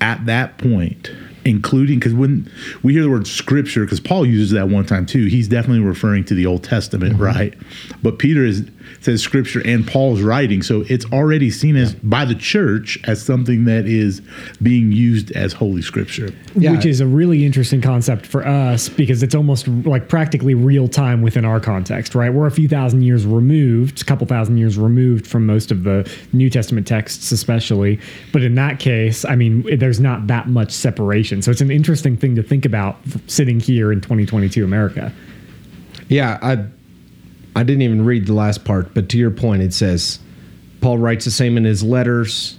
at 0.00 0.26
that 0.26 0.58
point, 0.58 1.10
including 1.44 1.98
because 1.98 2.14
when 2.14 2.50
we 2.82 2.92
hear 2.92 3.02
the 3.02 3.10
word 3.10 3.26
scripture, 3.26 3.84
because 3.84 4.00
Paul 4.00 4.26
uses 4.26 4.50
that 4.50 4.68
one 4.68 4.84
time 4.84 5.06
too, 5.06 5.26
he's 5.26 5.48
definitely 5.48 5.84
referring 5.84 6.24
to 6.26 6.34
the 6.34 6.46
Old 6.46 6.62
Testament, 6.62 7.14
mm-hmm. 7.14 7.22
right? 7.22 7.54
But 8.02 8.18
Peter 8.18 8.44
is 8.44 8.68
says 9.04 9.22
scripture 9.22 9.62
and 9.64 9.86
Paul's 9.86 10.22
writing, 10.22 10.62
so 10.62 10.84
it's 10.88 11.04
already 11.06 11.50
seen 11.50 11.76
as 11.76 11.94
by 11.94 12.24
the 12.24 12.34
church 12.34 12.98
as 13.04 13.24
something 13.24 13.64
that 13.64 13.86
is 13.86 14.22
being 14.62 14.92
used 14.92 15.30
as 15.32 15.52
holy 15.52 15.82
scripture. 15.82 16.30
Yeah. 16.54 16.72
which 16.72 16.86
is 16.86 17.00
a 17.00 17.06
really 17.06 17.44
interesting 17.44 17.80
concept 17.80 18.26
for 18.26 18.46
us 18.46 18.88
because 18.88 19.22
it's 19.22 19.34
almost 19.34 19.66
like 19.68 20.08
practically 20.08 20.54
real 20.54 20.88
time 20.88 21.20
within 21.22 21.44
our 21.44 21.60
context, 21.60 22.14
right? 22.14 22.32
We're 22.32 22.46
a 22.46 22.50
few 22.50 22.68
thousand 22.68 23.02
years 23.02 23.26
removed, 23.26 24.02
a 24.02 24.04
couple 24.04 24.26
thousand 24.26 24.58
years 24.58 24.78
removed 24.78 25.26
from 25.26 25.46
most 25.46 25.70
of 25.70 25.82
the 25.82 26.10
New 26.32 26.48
Testament 26.48 26.86
texts, 26.86 27.32
especially. 27.32 28.00
But 28.32 28.42
in 28.42 28.54
that 28.54 28.78
case, 28.78 29.24
I 29.24 29.36
mean, 29.36 29.78
there's 29.78 30.00
not 30.00 30.26
that 30.28 30.48
much 30.48 30.72
separation. 30.72 31.42
So 31.42 31.50
it's 31.50 31.60
an 31.60 31.70
interesting 31.70 32.16
thing 32.16 32.36
to 32.36 32.42
think 32.42 32.64
about 32.64 32.96
sitting 33.26 33.60
here 33.60 33.92
in 33.92 34.00
2022 34.00 34.64
America. 34.64 35.12
Yeah, 36.08 36.38
I 36.42 36.66
I 37.56 37.62
didn't 37.62 37.82
even 37.82 38.04
read 38.04 38.26
the 38.26 38.34
last 38.34 38.64
part, 38.64 38.94
but 38.94 39.08
to 39.10 39.18
your 39.18 39.30
point, 39.30 39.62
it 39.62 39.72
says 39.72 40.18
Paul 40.80 40.98
writes 40.98 41.24
the 41.24 41.30
same 41.30 41.56
in 41.56 41.64
his 41.64 41.82
letters. 41.82 42.58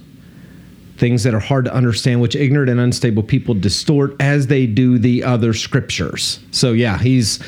Things 0.96 1.24
that 1.24 1.34
are 1.34 1.40
hard 1.40 1.66
to 1.66 1.74
understand, 1.74 2.22
which 2.22 2.34
ignorant 2.34 2.70
and 2.70 2.80
unstable 2.80 3.22
people 3.22 3.54
distort 3.54 4.16
as 4.18 4.46
they 4.46 4.66
do 4.66 4.98
the 4.98 5.24
other 5.24 5.52
scriptures. 5.52 6.40
So, 6.52 6.72
yeah, 6.72 6.96
he's 6.98 7.38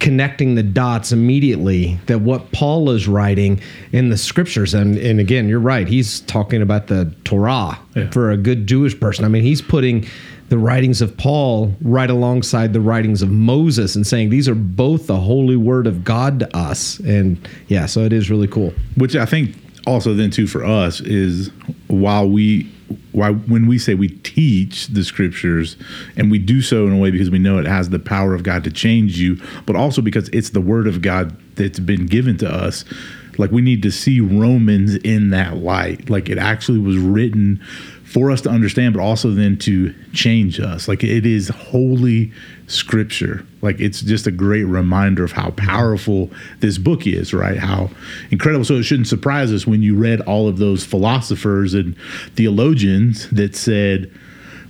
connecting 0.00 0.56
the 0.56 0.62
dots 0.64 1.12
immediately 1.12 2.00
that 2.06 2.20
what 2.20 2.50
Paul 2.50 2.90
is 2.90 3.06
writing 3.06 3.60
in 3.92 4.08
the 4.08 4.16
scriptures. 4.18 4.74
And, 4.74 4.98
and 4.98 5.20
again, 5.20 5.48
you're 5.48 5.60
right. 5.60 5.86
He's 5.86 6.20
talking 6.22 6.60
about 6.62 6.88
the 6.88 7.14
Torah 7.24 7.78
Yeah. 7.94 8.10
for 8.10 8.32
a 8.32 8.36
good 8.36 8.66
Jewish 8.66 8.98
person. 8.98 9.24
I 9.24 9.28
mean, 9.28 9.44
he's 9.44 9.62
putting 9.62 10.04
the 10.48 10.58
writings 10.58 11.02
of 11.02 11.16
Paul 11.16 11.74
right 11.80 12.08
alongside 12.08 12.72
the 12.72 12.80
writings 12.80 13.22
of 13.22 13.30
Moses 13.30 13.96
and 13.96 14.06
saying 14.06 14.30
these 14.30 14.48
are 14.48 14.54
both 14.54 15.06
the 15.06 15.16
holy 15.16 15.56
word 15.56 15.86
of 15.86 16.04
God 16.04 16.40
to 16.40 16.56
us. 16.56 16.98
And 17.00 17.36
yeah, 17.68 17.86
so 17.86 18.02
it 18.02 18.12
is 18.12 18.30
really 18.30 18.48
cool. 18.48 18.72
which 18.96 19.16
I 19.16 19.26
think 19.26 19.56
also 19.86 20.14
then 20.14 20.30
too 20.30 20.46
for 20.46 20.64
us 20.64 21.00
is 21.00 21.50
while 21.88 22.28
we 22.28 22.70
why 23.12 23.32
when 23.32 23.66
we 23.66 23.78
say 23.78 23.94
we 23.94 24.08
teach 24.08 24.88
the 24.88 25.02
scriptures 25.02 25.76
and 26.16 26.30
we 26.30 26.38
do 26.38 26.60
so 26.60 26.86
in 26.86 26.92
a 26.92 26.98
way 26.98 27.10
because 27.10 27.30
we 27.30 27.38
know 27.38 27.58
it 27.58 27.66
has 27.66 27.88
the 27.88 27.98
power 27.98 28.34
of 28.34 28.42
God 28.42 28.62
to 28.64 28.70
change 28.70 29.18
you, 29.18 29.40
but 29.64 29.74
also 29.74 30.02
because 30.02 30.28
it's 30.30 30.50
the 30.50 30.60
word 30.60 30.86
of 30.86 31.02
God 31.02 31.36
that's 31.56 31.78
been 31.78 32.06
given 32.06 32.36
to 32.38 32.48
us. 32.48 32.84
Like 33.38 33.50
we 33.50 33.62
need 33.62 33.82
to 33.82 33.90
see 33.90 34.20
Romans 34.20 34.94
in 34.96 35.30
that 35.30 35.56
light. 35.58 36.08
Like 36.08 36.28
it 36.28 36.38
actually 36.38 36.78
was 36.78 36.96
written 36.96 37.60
for 38.04 38.30
us 38.30 38.40
to 38.42 38.48
understand, 38.48 38.94
but 38.94 39.02
also 39.02 39.30
then 39.30 39.58
to 39.58 39.92
change 40.12 40.60
us. 40.60 40.88
Like 40.88 41.02
it 41.04 41.26
is 41.26 41.48
holy 41.48 42.32
scripture. 42.66 43.44
Like 43.62 43.80
it's 43.80 44.00
just 44.00 44.26
a 44.26 44.30
great 44.30 44.64
reminder 44.64 45.24
of 45.24 45.32
how 45.32 45.50
powerful 45.50 46.30
this 46.60 46.78
book 46.78 47.06
is, 47.06 47.34
right? 47.34 47.58
How 47.58 47.90
incredible. 48.30 48.64
So 48.64 48.74
it 48.74 48.84
shouldn't 48.84 49.08
surprise 49.08 49.52
us 49.52 49.66
when 49.66 49.82
you 49.82 49.96
read 49.96 50.20
all 50.22 50.48
of 50.48 50.58
those 50.58 50.84
philosophers 50.84 51.74
and 51.74 51.96
theologians 52.34 53.28
that 53.30 53.56
said, 53.56 54.10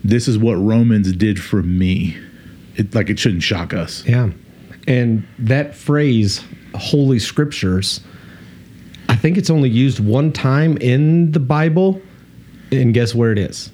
This 0.02 0.28
is 0.28 0.38
what 0.38 0.54
Romans 0.54 1.12
did 1.12 1.40
for 1.40 1.62
me. 1.62 2.16
It 2.76 2.94
like 2.94 3.10
it 3.10 3.18
shouldn't 3.18 3.42
shock 3.42 3.72
us. 3.72 4.04
Yeah. 4.06 4.30
And 4.88 5.26
that 5.38 5.74
phrase, 5.74 6.44
holy 6.76 7.18
scriptures, 7.18 8.00
I 9.08 9.16
think 9.16 9.36
it's 9.36 9.50
only 9.50 9.68
used 9.68 10.00
one 10.00 10.32
time 10.32 10.76
in 10.78 11.32
the 11.32 11.40
Bible. 11.40 12.00
And 12.72 12.92
guess 12.92 13.14
where 13.14 13.32
it 13.32 13.38
is? 13.38 13.70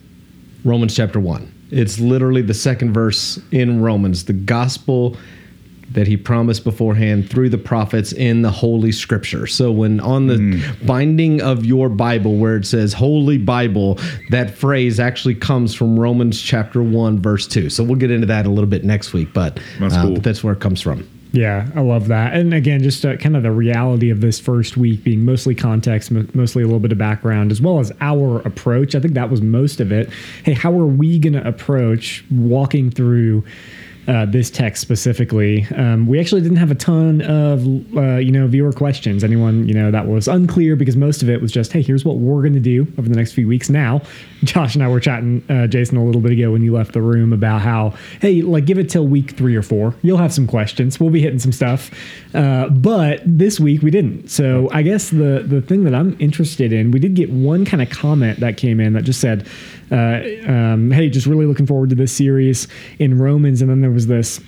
Romans 0.64 0.94
chapter 0.94 1.18
1. 1.18 1.52
It's 1.71 1.99
literally 1.99 2.42
the 2.42 2.54
second 2.54 2.92
verse 2.92 3.40
in 3.50 3.80
Romans, 3.82 4.25
the 4.26 4.35
gospel 4.35 5.16
that 5.92 6.06
he 6.06 6.16
promised 6.16 6.64
beforehand 6.64 7.28
through 7.28 7.49
the 7.50 7.59
prophets 7.59 8.12
in 8.12 8.42
the 8.42 8.50
holy 8.50 8.92
scripture. 8.92 9.47
So 9.47 9.71
when 9.71 10.00
on 10.00 10.26
the 10.26 10.75
binding 10.85 11.42
of 11.42 11.66
your 11.66 11.88
Bible 11.88 12.37
where 12.37 12.56
it 12.56 12.66
says 12.66 12.92
holy 12.92 13.38
Bible, 13.38 13.99
that 14.30 14.56
phrase 14.56 14.99
actually 15.00 15.35
comes 15.35 15.75
from 15.75 15.99
Romans 15.99 16.40
chapter 16.40 16.82
1 16.82 17.21
verse 17.21 17.47
2. 17.47 17.68
So 17.71 17.85
we'll 17.85 17.97
get 17.97 18.11
into 18.11 18.26
that 18.26 18.47
a 18.47 18.50
little 18.50 18.71
bit 18.71 18.85
next 18.85 19.12
week, 19.12 19.32
but, 19.32 19.61
That's 19.78 19.94
uh, 19.94 20.02
cool. 20.02 20.14
but 20.14 20.23
that's 20.23 20.42
where 20.42 20.54
it 20.54 20.61
comes 20.61 20.80
from. 20.80 21.09
Yeah, 21.33 21.71
I 21.75 21.81
love 21.81 22.09
that. 22.09 22.35
And 22.35 22.53
again, 22.53 22.83
just 22.83 23.07
uh, 23.07 23.17
kind 23.17 23.37
of 23.37 23.43
the 23.43 23.51
reality 23.51 24.11
of 24.11 24.21
this 24.21 24.39
first 24.39 24.77
week 24.77 25.03
being 25.03 25.25
mostly 25.25 25.55
context, 25.55 26.11
mo- 26.11 26.27
mostly 26.35 26.62
a 26.62 26.67
little 26.67 26.79
bit 26.79 26.93
of 26.93 26.99
background, 26.99 27.51
as 27.51 27.61
well 27.61 27.79
as 27.79 27.91
our 28.03 28.41
approach. 28.41 28.95
I 28.95 29.01
think 29.01 29.15
that 29.15 29.31
was 29.31 29.41
most 29.41 29.81
of 29.81 29.93
it. 29.93 30.11
Hey, 30.45 30.53
how 30.53 30.73
are 30.79 30.87
we 30.87 31.19
going 31.19 31.33
to 31.33 31.47
approach 31.47 32.23
walking 32.31 32.91
through? 32.91 33.45
Uh, 34.09 34.26
this 34.26 34.50
text 34.50 34.82
specifically, 34.82 35.64
um, 35.76 36.09
we 36.09 36.18
actually 36.18 36.40
didn't 36.40 36.56
have 36.56 36.73
a 36.73 36.75
ton 36.75 37.21
of 37.23 37.64
uh, 37.97 38.16
you 38.16 38.32
know 38.32 38.49
viewer 38.49 38.73
questions. 38.73 39.23
Anyone 39.23 39.68
you 39.68 39.75
know 39.75 39.92
that 39.92 40.09
was 40.09 40.26
unclear 40.26 40.75
because 40.75 40.97
most 40.97 41.23
of 41.23 41.30
it 41.30 41.40
was 41.40 41.52
just, 41.52 41.73
hey, 41.73 41.82
here's 41.82 42.04
what 42.04 42.16
we're 42.16 42.40
going 42.40 42.52
to 42.54 42.61
do 42.61 42.82
over 42.99 43.09
the 43.09 43.14
next 43.14 43.32
few 43.32 43.47
weeks. 43.47 43.71
Now, 43.71 44.02
Josh 44.44 44.75
and 44.75 44.82
I 44.82 44.88
were 44.88 44.99
chatting, 44.99 45.44
uh, 45.49 45.68
Jason, 45.68 45.97
a 45.99 46.04
little 46.04 46.21
bit 46.21 46.32
ago 46.32 46.50
when 46.50 46.62
you 46.62 46.73
left 46.73 46.92
the 46.94 47.00
room 47.00 47.32
about 47.32 47.61
how, 47.61 47.94
hey, 48.21 48.42
like 48.42 48.64
give 48.64 48.78
it 48.78 48.90
till 48.90 49.06
week 49.06 49.37
three 49.37 49.54
or 49.54 49.62
four. 49.62 49.94
You'll 50.02 50.18
have 50.18 50.32
some 50.32 50.49
questions. 50.49 50.99
We'll 50.99 51.11
be 51.11 51.21
hitting 51.21 51.38
some 51.38 51.52
stuff. 51.52 51.90
Uh, 52.35 52.68
but 52.71 53.21
this 53.25 53.61
week 53.61 53.82
we 53.82 53.90
didn't. 53.92 54.30
So 54.30 54.68
I 54.73 54.82
guess 54.82 55.11
the 55.11 55.44
the 55.47 55.62
thing 55.62 55.85
that 55.85 55.94
I'm 55.94 56.16
interested 56.18 56.73
in, 56.73 56.90
we 56.90 56.99
did 56.99 57.14
get 57.14 57.30
one 57.30 57.64
kind 57.64 57.82
of 57.82 57.90
comment 57.90 58.40
that 58.40 58.56
came 58.56 58.80
in 58.80 58.94
that 58.94 59.02
just 59.02 59.21
said, 59.21 59.47
um, 59.93 60.91
hey, 60.91 61.09
just 61.11 61.27
really 61.27 61.47
looking 61.47 61.67
forward 61.67 61.91
to 61.91 61.97
this 61.97 62.13
series 62.13 62.69
in 62.99 63.19
Romans. 63.19 63.61
And 63.61 63.71
then 63.71 63.81
there 63.81 63.91
was 63.91 64.07
this 64.07 64.41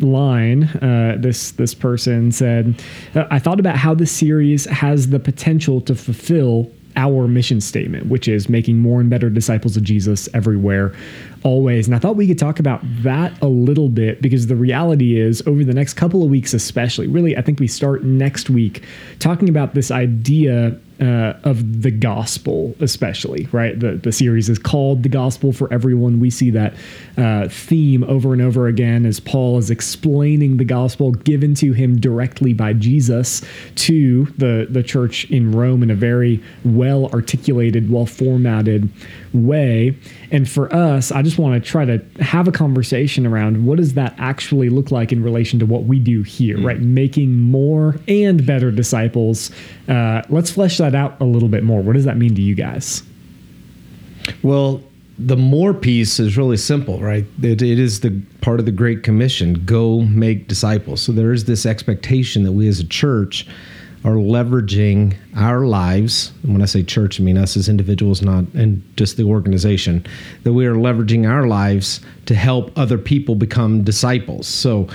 line. 0.00 0.64
Uh, 0.64 1.16
this 1.18 1.52
this 1.52 1.74
person 1.74 2.32
said, 2.32 2.82
uh, 3.14 3.24
I 3.30 3.38
thought 3.38 3.60
about 3.60 3.76
how 3.76 3.94
this 3.94 4.12
series 4.12 4.64
has 4.66 5.10
the 5.10 5.18
potential 5.18 5.80
to 5.82 5.94
fulfill 5.94 6.70
our 6.96 7.26
mission 7.26 7.60
statement, 7.60 8.06
which 8.06 8.28
is 8.28 8.48
making 8.48 8.78
more 8.78 9.00
and 9.00 9.08
better 9.08 9.30
disciples 9.30 9.76
of 9.76 9.82
Jesus 9.82 10.28
everywhere, 10.34 10.94
always. 11.42 11.86
And 11.86 11.94
I 11.94 11.98
thought 11.98 12.16
we 12.16 12.26
could 12.26 12.38
talk 12.38 12.58
about 12.58 12.80
that 13.02 13.40
a 13.40 13.48
little 13.48 13.88
bit 13.88 14.20
because 14.20 14.46
the 14.46 14.56
reality 14.56 15.18
is, 15.18 15.42
over 15.46 15.64
the 15.64 15.72
next 15.72 15.94
couple 15.94 16.22
of 16.22 16.30
weeks, 16.30 16.52
especially, 16.52 17.06
really, 17.06 17.36
I 17.36 17.42
think 17.42 17.60
we 17.60 17.66
start 17.66 18.04
next 18.04 18.50
week 18.50 18.82
talking 19.18 19.48
about 19.48 19.74
this 19.74 19.90
idea 19.90 20.78
uh, 21.02 21.36
of 21.42 21.82
the 21.82 21.90
gospel, 21.90 22.76
especially, 22.78 23.48
right? 23.50 23.78
The, 23.78 23.96
the 23.96 24.12
series 24.12 24.48
is 24.48 24.56
called 24.56 25.02
The 25.02 25.08
Gospel 25.08 25.52
for 25.52 25.72
Everyone. 25.72 26.20
We 26.20 26.30
see 26.30 26.50
that 26.50 26.74
uh, 27.16 27.48
theme 27.48 28.04
over 28.04 28.32
and 28.32 28.40
over 28.40 28.68
again 28.68 29.04
as 29.04 29.18
Paul 29.18 29.58
is 29.58 29.68
explaining 29.68 30.58
the 30.58 30.64
gospel 30.64 31.10
given 31.10 31.54
to 31.56 31.72
him 31.72 31.98
directly 31.98 32.52
by 32.52 32.74
Jesus 32.74 33.42
to 33.74 34.26
the, 34.38 34.68
the 34.70 34.84
church 34.84 35.24
in 35.24 35.50
Rome 35.50 35.82
in 35.82 35.90
a 35.90 35.96
very 35.96 36.40
well 36.64 37.06
articulated, 37.06 37.90
well 37.90 38.06
formatted 38.06 38.88
way. 39.34 39.96
And 40.30 40.48
for 40.48 40.72
us, 40.74 41.12
I 41.12 41.22
just 41.22 41.38
want 41.38 41.62
to 41.62 41.70
try 41.70 41.84
to 41.84 41.98
have 42.20 42.48
a 42.48 42.52
conversation 42.52 43.26
around 43.26 43.64
what 43.64 43.78
does 43.78 43.94
that 43.94 44.14
actually 44.18 44.68
look 44.68 44.90
like 44.90 45.12
in 45.12 45.22
relation 45.22 45.58
to 45.58 45.66
what 45.66 45.84
we 45.84 45.98
do 45.98 46.22
here, 46.22 46.60
right? 46.60 46.80
Making 46.80 47.38
more 47.38 47.96
and 48.08 48.44
better 48.46 48.70
disciples. 48.70 49.50
Uh, 49.88 50.22
let's 50.28 50.50
flesh 50.50 50.78
that 50.78 50.94
out 50.94 51.20
a 51.20 51.24
little 51.24 51.48
bit 51.48 51.64
more. 51.64 51.82
What 51.82 51.94
does 51.94 52.04
that 52.04 52.16
mean 52.16 52.34
to 52.34 52.42
you 52.42 52.54
guys? 52.54 53.02
Well, 54.42 54.82
the 55.18 55.36
more 55.36 55.74
piece 55.74 56.18
is 56.18 56.36
really 56.36 56.56
simple, 56.56 57.00
right? 57.00 57.24
It, 57.42 57.62
it 57.62 57.78
is 57.78 58.00
the 58.00 58.20
part 58.40 58.60
of 58.60 58.66
the 58.66 58.72
Great 58.72 59.02
Commission 59.02 59.64
go 59.64 60.00
make 60.00 60.48
disciples. 60.48 61.02
So 61.02 61.12
there 61.12 61.32
is 61.32 61.44
this 61.44 61.66
expectation 61.66 62.42
that 62.44 62.52
we 62.52 62.66
as 62.68 62.80
a 62.80 62.86
church 62.86 63.46
are 64.04 64.14
leveraging 64.14 65.14
our 65.36 65.64
lives. 65.64 66.32
And 66.42 66.52
when 66.52 66.62
I 66.62 66.64
say 66.64 66.82
church, 66.82 67.20
I 67.20 67.22
mean 67.22 67.38
us 67.38 67.56
as 67.56 67.68
individuals, 67.68 68.20
not 68.20 68.44
and 68.54 68.82
just 68.96 69.16
the 69.16 69.24
organization, 69.24 70.04
that 70.42 70.52
we 70.52 70.66
are 70.66 70.74
leveraging 70.74 71.28
our 71.28 71.46
lives 71.46 72.00
to 72.26 72.34
help 72.34 72.76
other 72.76 72.98
people 72.98 73.34
become 73.34 73.84
disciples. 73.84 74.48
So 74.48 74.88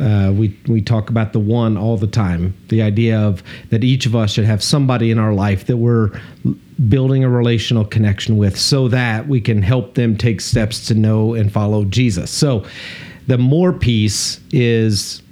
uh, 0.00 0.32
we 0.34 0.56
we 0.66 0.80
talk 0.80 1.10
about 1.10 1.32
the 1.32 1.38
one 1.38 1.76
all 1.76 1.96
the 1.96 2.06
time. 2.06 2.54
The 2.68 2.82
idea 2.82 3.20
of 3.20 3.42
that 3.70 3.84
each 3.84 4.06
of 4.06 4.16
us 4.16 4.32
should 4.32 4.44
have 4.44 4.62
somebody 4.62 5.10
in 5.10 5.18
our 5.18 5.32
life 5.32 5.66
that 5.66 5.76
we're 5.76 6.10
building 6.88 7.24
a 7.24 7.28
relational 7.28 7.84
connection 7.84 8.36
with, 8.36 8.58
so 8.58 8.88
that 8.88 9.28
we 9.28 9.40
can 9.40 9.62
help 9.62 9.94
them 9.94 10.16
take 10.16 10.40
steps 10.40 10.86
to 10.86 10.94
know 10.94 11.34
and 11.34 11.52
follow 11.52 11.84
Jesus. 11.84 12.30
So, 12.30 12.64
the 13.26 13.38
more 13.38 13.72
piece 13.72 14.40
is 14.50 15.22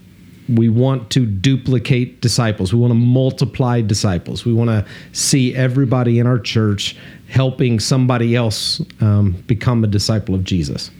we 0.56 0.68
want 0.68 1.10
to 1.10 1.26
duplicate 1.26 2.20
disciples. 2.20 2.72
We 2.72 2.80
want 2.80 2.90
to 2.92 2.98
multiply 2.98 3.80
disciples. 3.80 4.44
We 4.44 4.52
want 4.52 4.70
to 4.70 4.86
see 5.12 5.54
everybody 5.54 6.18
in 6.18 6.26
our 6.26 6.38
church 6.38 6.96
helping 7.28 7.78
somebody 7.80 8.34
else 8.34 8.82
um, 9.00 9.32
become 9.46 9.84
a 9.84 9.86
disciple 9.86 10.34
of 10.34 10.44
Jesus. 10.44 10.90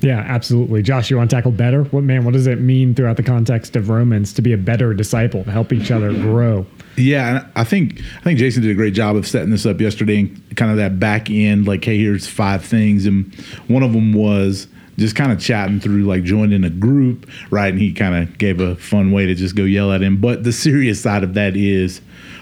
Yeah, 0.00 0.18
absolutely. 0.18 0.82
Josh, 0.82 1.10
you 1.10 1.16
want 1.16 1.30
to 1.30 1.36
tackle 1.36 1.52
better? 1.52 1.84
What 1.84 2.04
man, 2.04 2.24
what 2.24 2.34
does 2.34 2.46
it 2.46 2.60
mean 2.60 2.94
throughout 2.94 3.16
the 3.16 3.22
context 3.22 3.76
of 3.76 3.88
Romans 3.88 4.32
to 4.34 4.42
be 4.42 4.52
a 4.52 4.58
better 4.58 4.92
disciple, 4.92 5.42
to 5.44 5.50
help 5.50 5.72
each 5.72 5.90
other 5.90 6.12
grow? 6.12 6.66
Yeah, 6.96 7.46
I 7.56 7.64
think 7.64 8.00
I 8.18 8.20
think 8.20 8.38
Jason 8.38 8.62
did 8.62 8.70
a 8.70 8.74
great 8.74 8.94
job 8.94 9.16
of 9.16 9.26
setting 9.26 9.50
this 9.50 9.64
up 9.64 9.80
yesterday 9.80 10.20
and 10.20 10.56
kind 10.56 10.70
of 10.70 10.76
that 10.76 11.00
back 11.00 11.30
end, 11.30 11.66
like, 11.66 11.84
hey, 11.84 11.98
here's 11.98 12.26
five 12.26 12.64
things. 12.64 13.06
And 13.06 13.34
one 13.68 13.82
of 13.82 13.92
them 13.92 14.12
was 14.12 14.68
just 14.98 15.14
kind 15.14 15.30
of 15.30 15.40
chatting 15.40 15.80
through 15.80 16.04
like 16.04 16.24
joining 16.24 16.64
a 16.64 16.70
group, 16.70 17.28
right? 17.50 17.68
And 17.68 17.80
he 17.80 17.92
kind 17.92 18.14
of 18.14 18.38
gave 18.38 18.60
a 18.60 18.76
fun 18.76 19.12
way 19.12 19.26
to 19.26 19.34
just 19.34 19.54
go 19.54 19.64
yell 19.64 19.92
at 19.92 20.02
him. 20.02 20.20
But 20.20 20.44
the 20.44 20.52
serious 20.52 21.00
side 21.00 21.22
of 21.22 21.34
that 21.34 21.56
is 21.56 22.00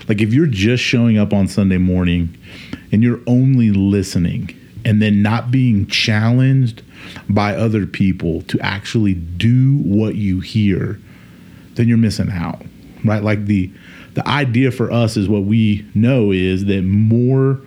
like 0.09 0.21
if 0.21 0.33
you're 0.33 0.47
just 0.47 0.83
showing 0.83 1.19
up 1.19 1.33
on 1.33 1.49
Sunday 1.49 1.79
morning 1.79 2.37
and 2.93 3.03
you're 3.03 3.21
only 3.27 3.71
listening 3.71 4.57
and 4.85 5.03
then 5.03 5.23
not 5.23 5.51
being 5.51 5.87
challenged 5.87 6.83
by 7.29 7.57
other 7.57 7.87
people 7.87 8.43
to 8.43 8.59
actually 8.61 9.15
do 9.15 9.79
what 9.79 10.15
you 10.15 10.41
hear, 10.41 11.01
then 11.75 11.89
you're 11.89 11.99
missing 11.99 12.31
out. 12.31 12.63
Right? 13.05 13.23
Like 13.23 13.47
the 13.47 13.71
the 14.15 14.27
idea 14.29 14.71
for 14.71 14.93
us 14.93 15.17
is 15.17 15.29
what 15.29 15.43
we 15.43 15.85
know 15.95 16.31
is 16.31 16.67
that 16.67 16.83
more 16.83 17.61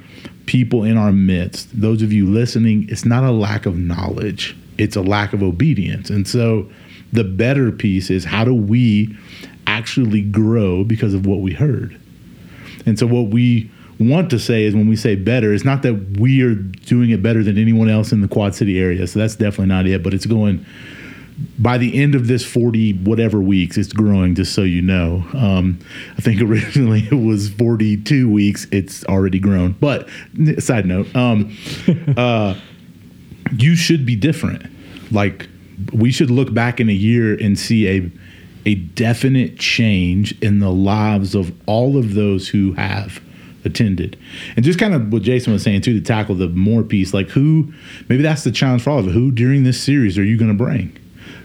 people 0.45 0.85
in 0.85 0.95
our 0.95 1.11
midst, 1.11 1.67
those 1.79 2.01
of 2.01 2.13
you 2.13 2.25
listening, 2.25 2.87
it's 2.89 3.03
not 3.03 3.25
a 3.25 3.31
lack 3.31 3.65
of 3.65 3.77
knowledge 3.77 4.55
it's 4.77 4.95
a 4.95 5.01
lack 5.01 5.33
of 5.33 5.43
obedience. 5.43 6.09
And 6.09 6.27
so 6.27 6.69
the 7.13 7.23
better 7.23 7.71
piece 7.71 8.09
is 8.09 8.25
how 8.25 8.43
do 8.43 8.53
we 8.53 9.15
actually 9.65 10.21
grow 10.21 10.83
because 10.83 11.13
of 11.13 11.25
what 11.25 11.39
we 11.39 11.53
heard? 11.53 11.99
And 12.85 12.97
so 12.97 13.05
what 13.05 13.27
we 13.27 13.69
want 13.99 14.29
to 14.29 14.39
say 14.39 14.63
is 14.63 14.75
when 14.75 14.87
we 14.87 14.95
say 14.95 15.15
better, 15.15 15.53
it's 15.53 15.65
not 15.65 15.81
that 15.81 16.17
we 16.19 16.41
are 16.41 16.55
doing 16.55 17.09
it 17.09 17.21
better 17.21 17.43
than 17.43 17.57
anyone 17.57 17.89
else 17.89 18.11
in 18.11 18.21
the 18.21 18.27
Quad 18.27 18.55
City 18.55 18.79
area. 18.79 19.07
So 19.07 19.19
that's 19.19 19.35
definitely 19.35 19.67
not 19.67 19.87
it, 19.87 20.03
but 20.03 20.13
it's 20.13 20.25
going 20.25 20.65
by 21.59 21.77
the 21.77 21.99
end 21.99 22.15
of 22.15 22.27
this 22.27 22.45
40 22.45 22.93
whatever 22.93 23.41
weeks, 23.41 23.77
it's 23.77 23.93
growing, 23.93 24.35
just 24.35 24.53
so 24.53 24.63
you 24.63 24.81
know. 24.81 25.25
Um, 25.33 25.79
I 26.17 26.21
think 26.21 26.41
originally 26.41 27.07
it 27.11 27.15
was 27.15 27.49
42 27.49 28.29
weeks. 28.29 28.67
It's 28.71 29.03
already 29.05 29.39
grown. 29.39 29.73
But 29.73 30.09
side 30.59 30.85
note, 30.85 31.13
um, 31.15 31.55
uh, 32.17 32.55
you 33.55 33.75
should 33.75 34.05
be 34.05 34.15
different. 34.15 34.65
Like 35.11 35.47
we 35.93 36.11
should 36.11 36.31
look 36.31 36.53
back 36.53 36.79
in 36.79 36.89
a 36.89 36.93
year 36.93 37.35
and 37.39 37.57
see 37.57 37.87
a 37.87 38.11
a 38.65 38.75
definite 38.75 39.57
change 39.57 40.37
in 40.41 40.59
the 40.59 40.71
lives 40.71 41.33
of 41.33 41.53
all 41.67 41.97
of 41.97 42.15
those 42.15 42.49
who 42.49 42.73
have 42.73 43.21
attended. 43.63 44.19
And 44.57 44.65
just 44.65 44.77
kind 44.77 44.93
of 44.93 45.11
what 45.13 45.21
Jason 45.21 45.53
was 45.53 45.63
saying 45.63 45.81
too 45.81 45.93
to 45.93 46.05
tackle 46.05 46.35
the 46.35 46.49
more 46.49 46.83
piece, 46.83 47.13
like 47.13 47.29
who 47.29 47.73
maybe 48.09 48.23
that's 48.23 48.43
the 48.43 48.51
challenge 48.51 48.81
for 48.81 48.89
all 48.89 48.99
of 48.99 49.07
it. 49.07 49.11
Who 49.11 49.31
during 49.31 49.63
this 49.63 49.81
series 49.81 50.17
are 50.17 50.23
you 50.23 50.37
going 50.37 50.51
to 50.51 50.63
bring? 50.63 50.97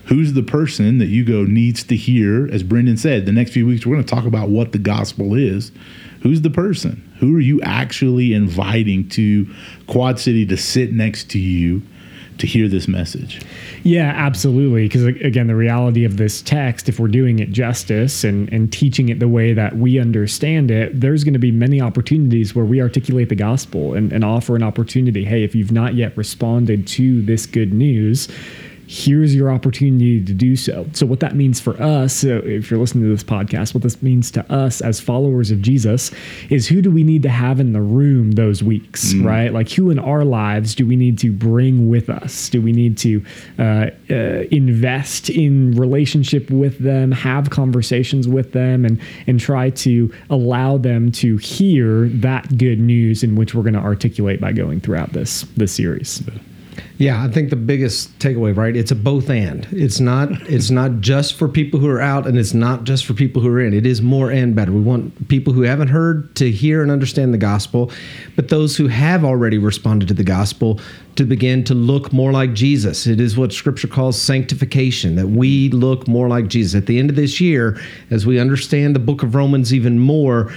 Who's 0.07 0.33
the 0.33 0.43
person 0.43 0.99
that 0.99 1.07
you 1.07 1.25
go 1.25 1.45
needs 1.45 1.85
to 1.85 1.97
hear? 1.97 2.49
As 2.49 2.65
Brendan 2.65 2.97
said, 2.97 3.25
the 3.25 3.33
next 3.33 3.53
few 3.53 3.67
weeks 3.67 3.87
we're 3.87 3.95
going 3.95 4.05
to 4.05 4.15
talk 4.15 4.25
about 4.25 4.49
what 4.49 4.73
the 4.73 4.79
gospel 4.79 5.35
is. 5.35 5.71
Who's 6.23 6.43
the 6.43 6.51
person? 6.51 7.09
Who 7.21 7.37
are 7.37 7.41
you 7.41 7.61
actually 7.63 8.35
inviting 8.35 9.09
to 9.11 9.49
Quad 9.87 10.19
City 10.19 10.45
to 10.47 10.57
sit 10.57 10.93
next 10.93 11.31
to 11.31 11.39
you 11.39 11.83
to 12.43 12.47
hear 12.49 12.67
this 12.67 12.89
message. 12.89 13.41
Yeah, 13.85 14.13
absolutely. 14.15 14.87
Because 14.87 15.07
again, 15.07 15.47
the 15.47 15.55
reality 15.55 16.05
of 16.05 16.17
this 16.17 16.43
text, 16.43 16.89
if 16.89 16.99
we're 16.99 17.07
doing 17.07 17.39
it 17.39 17.53
justice 17.53 18.25
and, 18.25 18.53
and 18.53 18.71
teaching 18.73 19.09
it 19.09 19.21
the 19.21 19.29
way 19.29 19.53
that 19.53 19.77
we 19.77 20.01
understand 20.01 20.69
it, 20.69 21.01
there's 21.01 21.23
going 21.23 21.35
to 21.35 21.39
be 21.39 21.53
many 21.53 21.81
opportunities 21.81 22.53
where 22.53 22.65
we 22.65 22.81
articulate 22.81 23.29
the 23.29 23.37
gospel 23.37 23.95
and, 23.95 24.13
and 24.13 24.25
offer 24.25 24.57
an 24.57 24.63
opportunity. 24.65 25.25
Hey, 25.25 25.45
if 25.45 25.55
you've 25.55 25.71
not 25.71 25.95
yet 25.95 26.17
responded 26.17 26.85
to 26.89 27.23
this 27.23 27.47
good 27.47 27.73
news, 27.73 28.29
here's 28.87 29.35
your 29.35 29.51
opportunity 29.51 30.25
to 30.25 30.33
do 30.33 30.57
so. 30.57 30.87
So, 30.93 31.07
what 31.07 31.21
that 31.21 31.35
means 31.35 31.61
for 31.61 31.81
us, 31.83 32.15
so 32.15 32.39
if 32.39 32.71
you're 32.71 32.81
listening 32.81 33.05
to 33.05 33.11
this 33.11 33.25
podcast, 33.25 33.75
what 33.75 33.83
this 33.83 34.03
means 34.03 34.31
to 34.33 34.53
us 34.53 34.81
as 34.81 35.01
followers 35.01 35.51
of 35.51 35.63
Jesus 35.63 36.11
is 36.51 36.67
who 36.67 36.83
do 36.83 36.91
we 36.91 37.03
need 37.03 37.23
to 37.23 37.29
have 37.29 37.61
in 37.61 37.73
the 37.73 37.81
room 37.81 38.33
those 38.33 38.63
weeks, 38.63 39.13
mm. 39.13 39.25
right? 39.25 39.53
Like, 39.53 39.71
who 39.71 39.91
in 39.91 39.99
our 39.99 40.25
lives 40.25 40.75
do 40.75 40.87
we 40.87 40.97
need 40.97 41.19
to 41.21 41.33
bring 41.33 41.89
with 41.89 42.11
us? 42.11 42.49
Do 42.49 42.61
we 42.61 42.73
need 42.73 42.99
to 42.99 43.25
uh, 43.59 43.87
uh, 44.11 44.15
invest 44.51 45.31
in 45.31 45.73
relationship 45.73 46.51
with 46.51 46.79
them, 46.79 47.13
have 47.13 47.51
conversations 47.51 48.29
with 48.29 48.53
them, 48.53 48.85
and 48.85 49.01
and 49.27 49.41
try 49.41 49.71
to 49.71 50.13
allow 50.31 50.77
them 50.77 51.11
to 51.13 51.37
hear 51.39 52.09
that 52.09 52.59
good 52.59 52.81
news 52.81 53.23
in 53.23 53.37
which 53.37 53.55
we're 53.55 53.63
going 53.63 53.75
to 53.75 53.81
articulate 53.81 54.41
by 54.41 54.53
going 54.53 54.81
throughout 54.81 55.13
this 55.13 55.43
this 55.57 55.73
series. 55.73 56.23
Yeah, 56.27 56.39
I 57.21 57.29
think 57.29 57.51
the 57.51 57.57
biggest 57.57 58.17
takeaway, 58.19 58.57
right? 58.57 58.77
It's 58.77 58.91
a 58.91 58.95
both 58.95 59.29
and. 59.29 59.67
It's 59.73 60.01
not 60.01 60.31
it's 60.49 60.71
not 60.71 61.01
just 61.01 61.35
for 61.35 61.49
people 61.49 61.81
who 61.81 61.89
are 61.89 62.01
out 62.01 62.27
and 62.27 62.39
it's 62.39 62.55
not 62.55 62.85
just 62.85 63.05
for 63.05 63.15
people 63.15 63.43
who 63.43 63.49
are 63.49 63.61
in. 63.61 63.75
It 63.75 63.87
is 63.87 64.01
more 64.01 64.31
and 64.31 64.55
better. 64.55 64.73
We 64.73 64.81
want 64.81 65.29
people 65.29 65.53
who 65.53 65.63
haven't 65.63 65.89
heard 65.89 66.35
to 66.37 66.51
hear 66.51 66.83
and 66.83 66.91
understand 66.91 67.35
the 67.35 67.39
gospel, 67.39 67.91
but 68.37 68.49
those 68.49 68.77
who 68.77 68.87
have 68.89 69.25
already 69.25 69.59
responded 69.59 70.09
to 70.09 70.15
the 70.15 70.25
gospel 70.25 70.81
to 71.17 71.25
begin 71.25 71.63
to 71.65 71.75
look 71.75 72.13
more 72.13 72.33
like 72.33 72.55
Jesus. 72.55 73.07
It 73.07 73.21
is 73.21 73.37
what 73.37 73.53
scripture 73.53 73.89
calls 73.89 74.21
sanctification, 74.21 75.17
that 75.17 75.29
we 75.29 75.69
look 75.71 76.09
more 76.09 76.29
like 76.29 76.49
Jesus. 76.49 76.79
At 76.79 76.87
the 76.87 76.99
end 76.99 77.11
of 77.11 77.17
this 77.17 77.41
year, 77.41 77.79
as 78.11 78.25
we 78.27 78.39
understand 78.39 78.95
the 78.95 79.01
book 79.01 79.23
of 79.23 79.35
Romans 79.35 79.75
even 79.75 79.99
more, 79.99 80.53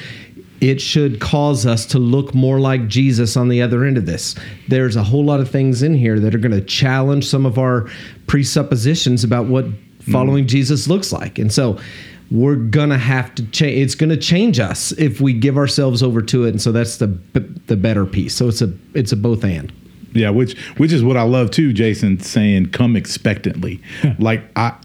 it 0.69 0.81
should 0.81 1.19
cause 1.19 1.67
us 1.67 1.85
to 1.85 1.99
look 1.99 2.33
more 2.33 2.59
like 2.59 2.87
Jesus 2.87 3.37
on 3.37 3.49
the 3.49 3.61
other 3.61 3.83
end 3.83 3.97
of 3.97 4.07
this. 4.07 4.33
There's 4.67 4.95
a 4.95 5.03
whole 5.03 5.23
lot 5.23 5.39
of 5.39 5.49
things 5.49 5.83
in 5.83 5.93
here 5.93 6.19
that 6.19 6.33
are 6.33 6.39
going 6.39 6.59
to 6.59 6.61
challenge 6.61 7.27
some 7.27 7.45
of 7.45 7.59
our 7.59 7.87
presuppositions 8.25 9.23
about 9.23 9.45
what 9.45 9.65
following 10.11 10.45
mm. 10.45 10.47
Jesus 10.49 10.87
looks 10.87 11.13
like. 11.13 11.37
And 11.37 11.53
so 11.53 11.79
we're 12.31 12.55
going 12.55 12.89
to 12.89 12.97
have 12.97 13.35
to 13.35 13.45
change 13.51 13.79
it's 13.83 13.93
going 13.93 14.09
to 14.09 14.17
change 14.17 14.59
us 14.59 14.91
if 14.93 15.21
we 15.21 15.33
give 15.33 15.55
ourselves 15.55 16.01
over 16.01 16.23
to 16.23 16.45
it 16.45 16.49
and 16.49 16.61
so 16.61 16.71
that's 16.71 16.97
the 16.97 17.07
the 17.67 17.75
better 17.75 18.07
piece. 18.07 18.33
So 18.33 18.47
it's 18.47 18.63
a 18.63 18.73
it's 18.95 19.11
a 19.11 19.17
both 19.17 19.43
and. 19.43 19.71
Yeah, 20.13 20.31
which 20.31 20.57
which 20.77 20.91
is 20.91 21.03
what 21.03 21.17
I 21.17 21.23
love 21.23 21.51
too, 21.51 21.73
Jason 21.73 22.19
saying 22.19 22.71
come 22.71 22.95
expectantly. 22.95 23.81
like 24.17 24.41
I 24.55 24.75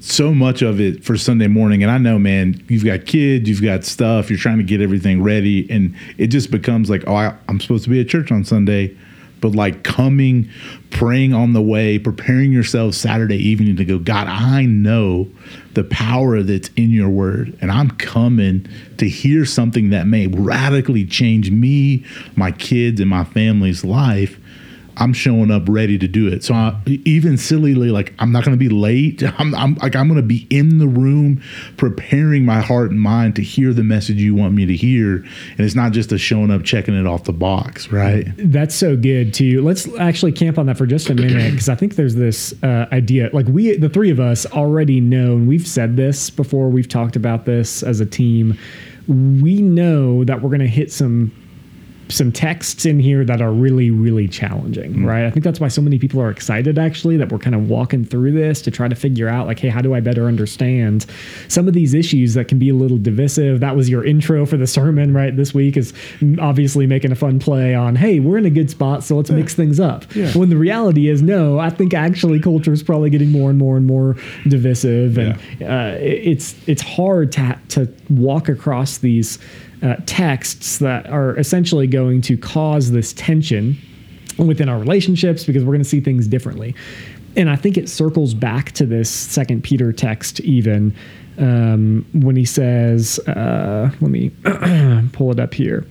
so 0.00 0.32
much 0.34 0.62
of 0.62 0.80
it 0.80 1.04
for 1.04 1.16
Sunday 1.16 1.46
morning. 1.46 1.82
And 1.82 1.92
I 1.92 1.98
know 1.98 2.18
man, 2.18 2.62
you've 2.68 2.84
got 2.84 3.06
kids, 3.06 3.48
you've 3.48 3.62
got 3.62 3.84
stuff, 3.84 4.30
you're 4.30 4.38
trying 4.38 4.58
to 4.58 4.64
get 4.64 4.80
everything 4.80 5.22
ready. 5.22 5.70
And 5.70 5.94
it 6.18 6.28
just 6.28 6.50
becomes 6.50 6.90
like, 6.90 7.04
oh, 7.06 7.14
I, 7.14 7.36
I'm 7.48 7.60
supposed 7.60 7.84
to 7.84 7.90
be 7.90 8.00
at 8.00 8.08
church 8.08 8.32
on 8.32 8.44
Sunday. 8.44 8.96
But 9.40 9.54
like 9.54 9.84
coming, 9.84 10.50
praying 10.90 11.32
on 11.32 11.52
the 11.52 11.62
way, 11.62 11.98
preparing 11.98 12.52
yourself 12.52 12.94
Saturday 12.94 13.36
evening 13.36 13.76
to 13.76 13.84
go, 13.84 13.98
God, 13.98 14.26
I 14.26 14.66
know 14.66 15.28
the 15.72 15.84
power 15.84 16.42
that's 16.42 16.68
in 16.76 16.90
your 16.90 17.08
word, 17.08 17.56
and 17.60 17.70
I'm 17.70 17.90
coming 17.92 18.68
to 18.98 19.08
hear 19.08 19.44
something 19.44 19.90
that 19.90 20.06
may 20.06 20.26
radically 20.26 21.06
change 21.06 21.50
me, 21.50 22.04
my 22.36 22.52
kids, 22.52 23.00
and 23.00 23.08
my 23.08 23.24
family's 23.24 23.84
life. 23.84 24.38
I'm 25.00 25.14
showing 25.14 25.50
up 25.50 25.62
ready 25.66 25.98
to 25.98 26.06
do 26.06 26.28
it. 26.28 26.44
So 26.44 26.52
I, 26.52 26.78
even 26.86 27.38
sillily, 27.38 27.74
like 27.74 28.12
I'm 28.18 28.30
not 28.30 28.44
going 28.44 28.56
to 28.56 28.58
be 28.58 28.68
late. 28.68 29.22
I'm, 29.38 29.54
I'm 29.54 29.74
like 29.76 29.96
I'm 29.96 30.08
going 30.08 30.20
to 30.20 30.26
be 30.26 30.46
in 30.50 30.78
the 30.78 30.86
room, 30.86 31.42
preparing 31.78 32.44
my 32.44 32.60
heart 32.60 32.90
and 32.90 33.00
mind 33.00 33.36
to 33.36 33.42
hear 33.42 33.72
the 33.72 33.82
message 33.82 34.20
you 34.20 34.34
want 34.34 34.54
me 34.54 34.66
to 34.66 34.76
hear. 34.76 35.16
And 35.16 35.60
it's 35.60 35.74
not 35.74 35.92
just 35.92 36.12
a 36.12 36.18
showing 36.18 36.50
up, 36.50 36.64
checking 36.64 36.94
it 36.94 37.06
off 37.06 37.24
the 37.24 37.32
box, 37.32 37.90
right? 37.90 38.26
That's 38.36 38.74
so 38.74 38.94
good 38.96 39.32
too. 39.32 39.62
Let's 39.62 39.88
actually 39.98 40.32
camp 40.32 40.58
on 40.58 40.66
that 40.66 40.76
for 40.76 40.86
just 40.86 41.08
a 41.08 41.14
minute 41.14 41.52
because 41.52 41.68
I 41.68 41.74
think 41.74 41.96
there's 41.96 42.14
this 42.14 42.52
uh, 42.62 42.86
idea. 42.92 43.30
Like 43.32 43.46
we, 43.46 43.76
the 43.76 43.88
three 43.88 44.10
of 44.10 44.20
us, 44.20 44.44
already 44.46 45.00
know, 45.00 45.32
and 45.32 45.48
we've 45.48 45.66
said 45.66 45.96
this 45.96 46.28
before. 46.28 46.68
We've 46.68 46.88
talked 46.88 47.16
about 47.16 47.46
this 47.46 47.82
as 47.82 48.00
a 48.00 48.06
team. 48.06 48.58
We 49.08 49.62
know 49.62 50.24
that 50.24 50.42
we're 50.42 50.50
going 50.50 50.60
to 50.60 50.66
hit 50.66 50.92
some 50.92 51.32
some 52.10 52.32
texts 52.32 52.84
in 52.84 52.98
here 52.98 53.24
that 53.24 53.40
are 53.40 53.52
really 53.52 53.90
really 53.90 54.28
challenging 54.28 54.94
mm. 54.94 55.06
right 55.06 55.24
i 55.24 55.30
think 55.30 55.44
that's 55.44 55.60
why 55.60 55.68
so 55.68 55.80
many 55.80 55.98
people 55.98 56.20
are 56.20 56.30
excited 56.30 56.78
actually 56.78 57.16
that 57.16 57.30
we're 57.30 57.38
kind 57.38 57.54
of 57.54 57.68
walking 57.68 58.04
through 58.04 58.32
this 58.32 58.60
to 58.60 58.70
try 58.70 58.88
to 58.88 58.94
figure 58.94 59.28
out 59.28 59.46
like 59.46 59.58
hey 59.58 59.68
how 59.68 59.80
do 59.80 59.94
i 59.94 60.00
better 60.00 60.26
understand 60.26 61.06
some 61.48 61.68
of 61.68 61.74
these 61.74 61.94
issues 61.94 62.34
that 62.34 62.48
can 62.48 62.58
be 62.58 62.68
a 62.68 62.74
little 62.74 62.98
divisive 62.98 63.60
that 63.60 63.76
was 63.76 63.88
your 63.88 64.04
intro 64.04 64.44
for 64.44 64.56
the 64.56 64.66
sermon 64.66 65.14
right 65.14 65.36
this 65.36 65.54
week 65.54 65.76
is 65.76 65.92
obviously 66.40 66.86
making 66.86 67.12
a 67.12 67.16
fun 67.16 67.38
play 67.38 67.74
on 67.74 67.96
hey 67.96 68.20
we're 68.20 68.38
in 68.38 68.46
a 68.46 68.50
good 68.50 68.70
spot 68.70 69.02
so 69.04 69.16
let's 69.16 69.30
yeah. 69.30 69.36
mix 69.36 69.54
things 69.54 69.78
up 69.78 70.04
yeah. 70.14 70.32
when 70.32 70.50
the 70.50 70.56
reality 70.56 71.08
is 71.08 71.22
no 71.22 71.58
i 71.58 71.70
think 71.70 71.94
actually 71.94 72.40
culture 72.40 72.72
is 72.72 72.82
probably 72.82 73.10
getting 73.10 73.30
more 73.30 73.50
and 73.50 73.58
more 73.58 73.76
and 73.76 73.86
more 73.86 74.16
divisive 74.48 75.16
and 75.18 75.38
yeah. 75.58 75.92
uh, 75.92 75.96
it's 76.00 76.54
it's 76.66 76.82
hard 76.82 77.32
to 77.32 77.58
to 77.68 77.92
walk 78.08 78.48
across 78.48 78.98
these 78.98 79.38
uh, 79.82 79.96
texts 80.06 80.78
that 80.78 81.08
are 81.08 81.36
essentially 81.38 81.86
going 81.86 82.20
to 82.22 82.36
cause 82.36 82.90
this 82.90 83.12
tension 83.14 83.78
within 84.38 84.68
our 84.68 84.78
relationships 84.78 85.44
because 85.44 85.64
we're 85.64 85.72
going 85.72 85.82
to 85.82 85.88
see 85.88 86.00
things 86.00 86.26
differently. 86.26 86.74
And 87.36 87.48
I 87.48 87.56
think 87.56 87.76
it 87.76 87.88
circles 87.88 88.34
back 88.34 88.72
to 88.72 88.86
this 88.86 89.08
Second 89.08 89.62
Peter 89.62 89.92
text 89.92 90.40
even 90.40 90.94
um, 91.38 92.04
when 92.12 92.36
he 92.36 92.44
says, 92.44 93.18
uh, 93.20 93.90
"Let 94.00 94.10
me 94.10 94.30
pull 95.12 95.30
it 95.30 95.38
up 95.38 95.54
here." 95.54 95.86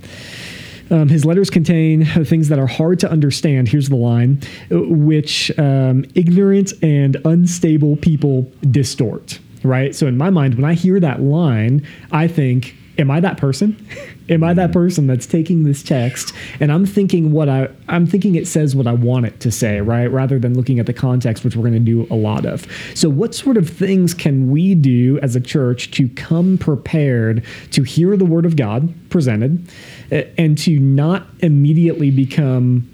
Um, 0.91 1.07
his 1.07 1.23
letters 1.23 1.49
contain 1.49 2.05
things 2.05 2.49
that 2.49 2.59
are 2.59 2.67
hard 2.67 2.99
to 2.99 3.09
understand. 3.11 3.67
Here's 3.67 3.89
the 3.89 3.95
line, 3.95 4.41
which 4.69 5.57
um, 5.59 6.03
ignorant 6.15 6.73
and 6.81 7.17
unstable 7.25 7.95
people 7.97 8.51
distort. 8.71 9.39
Right. 9.63 9.93
So 9.93 10.07
in 10.07 10.17
my 10.17 10.29
mind, 10.29 10.55
when 10.55 10.65
I 10.65 10.73
hear 10.73 10.99
that 10.99 11.21
line, 11.21 11.85
I 12.11 12.27
think, 12.27 12.75
"Am 12.99 13.09
I 13.09 13.19
that 13.19 13.37
person? 13.37 13.75
Am 14.29 14.43
I 14.43 14.53
that 14.53 14.71
person 14.71 15.07
that's 15.07 15.25
taking 15.25 15.63
this 15.63 15.81
text 15.81 16.33
and 16.59 16.71
I'm 16.71 16.85
thinking 16.85 17.31
what 17.31 17.49
I 17.49 17.69
I'm 17.87 18.05
thinking 18.05 18.35
it 18.35 18.47
says 18.47 18.75
what 18.75 18.87
I 18.87 18.93
want 18.93 19.25
it 19.25 19.39
to 19.41 19.51
say, 19.51 19.81
right? 19.81 20.07
Rather 20.07 20.39
than 20.39 20.53
looking 20.55 20.79
at 20.79 20.85
the 20.85 20.93
context, 20.93 21.43
which 21.43 21.55
we're 21.55 21.67
going 21.67 21.73
to 21.73 21.79
do 21.79 22.07
a 22.11 22.15
lot 22.15 22.45
of. 22.45 22.67
So, 22.93 23.09
what 23.09 23.33
sort 23.33 23.57
of 23.57 23.69
things 23.69 24.13
can 24.13 24.51
we 24.51 24.75
do 24.75 25.19
as 25.21 25.35
a 25.35 25.41
church 25.41 25.91
to 25.91 26.07
come 26.09 26.57
prepared 26.57 27.43
to 27.71 27.83
hear 27.83 28.15
the 28.17 28.25
word 28.25 28.45
of 28.45 28.55
God 28.55 28.93
presented 29.09 29.67
eh, 30.11 30.25
and 30.37 30.57
to 30.59 30.79
not 30.79 31.27
immediately 31.39 32.11
become 32.11 32.89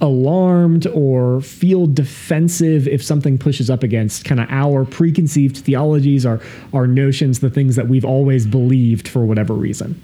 alarmed 0.00 0.86
or 0.88 1.40
feel 1.40 1.86
defensive 1.86 2.86
if 2.86 3.02
something 3.02 3.38
pushes 3.38 3.68
up 3.68 3.82
against 3.82 4.24
kind 4.24 4.40
of 4.40 4.46
our 4.50 4.84
preconceived 4.84 5.58
theologies, 5.58 6.24
our 6.24 6.40
our 6.72 6.86
notions, 6.86 7.40
the 7.40 7.50
things 7.50 7.76
that 7.76 7.88
we've 7.88 8.04
always 8.04 8.46
believed 8.46 9.08
for 9.08 9.24
whatever 9.24 9.54
reason. 9.54 10.00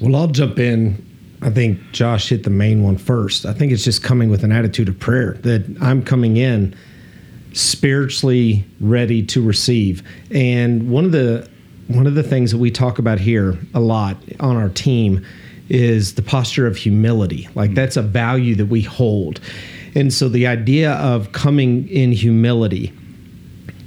Well, 0.00 0.16
I'll 0.16 0.26
jump 0.26 0.58
in. 0.58 1.06
I 1.42 1.50
think 1.50 1.80
Josh 1.92 2.28
hit 2.28 2.44
the 2.44 2.50
main 2.50 2.82
one 2.82 2.96
first. 2.96 3.46
I 3.46 3.52
think 3.52 3.72
it's 3.72 3.84
just 3.84 4.02
coming 4.02 4.30
with 4.30 4.44
an 4.44 4.52
attitude 4.52 4.88
of 4.88 4.98
prayer 4.98 5.34
that 5.42 5.76
I'm 5.80 6.04
coming 6.04 6.36
in 6.36 6.74
spiritually 7.52 8.64
ready 8.80 9.24
to 9.26 9.42
receive. 9.42 10.02
And 10.30 10.90
one 10.90 11.04
of 11.04 11.12
the 11.12 11.48
one 11.88 12.06
of 12.06 12.14
the 12.14 12.22
things 12.22 12.52
that 12.52 12.58
we 12.58 12.70
talk 12.70 12.98
about 12.98 13.18
here 13.18 13.58
a 13.74 13.80
lot 13.80 14.16
on 14.40 14.56
our 14.56 14.68
team 14.68 15.24
is 15.68 16.14
the 16.14 16.22
posture 16.22 16.66
of 16.66 16.76
humility. 16.76 17.48
Like 17.54 17.70
hmm. 17.70 17.74
that's 17.74 17.96
a 17.96 18.02
value 18.02 18.54
that 18.56 18.66
we 18.66 18.82
hold. 18.82 19.40
And 19.94 20.12
so 20.12 20.28
the 20.28 20.46
idea 20.46 20.92
of 20.94 21.32
coming 21.32 21.88
in 21.88 22.12
humility. 22.12 22.92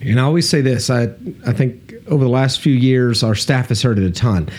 And 0.01 0.19
I 0.19 0.23
always 0.23 0.47
say 0.47 0.61
this, 0.61 0.89
I 0.89 1.13
I 1.45 1.53
think 1.53 1.93
over 2.07 2.23
the 2.23 2.29
last 2.29 2.59
few 2.59 2.73
years 2.73 3.23
our 3.23 3.35
staff 3.35 3.69
has 3.69 3.81
heard 3.81 3.97
it 3.97 4.05
a 4.05 4.11
ton 4.11 4.49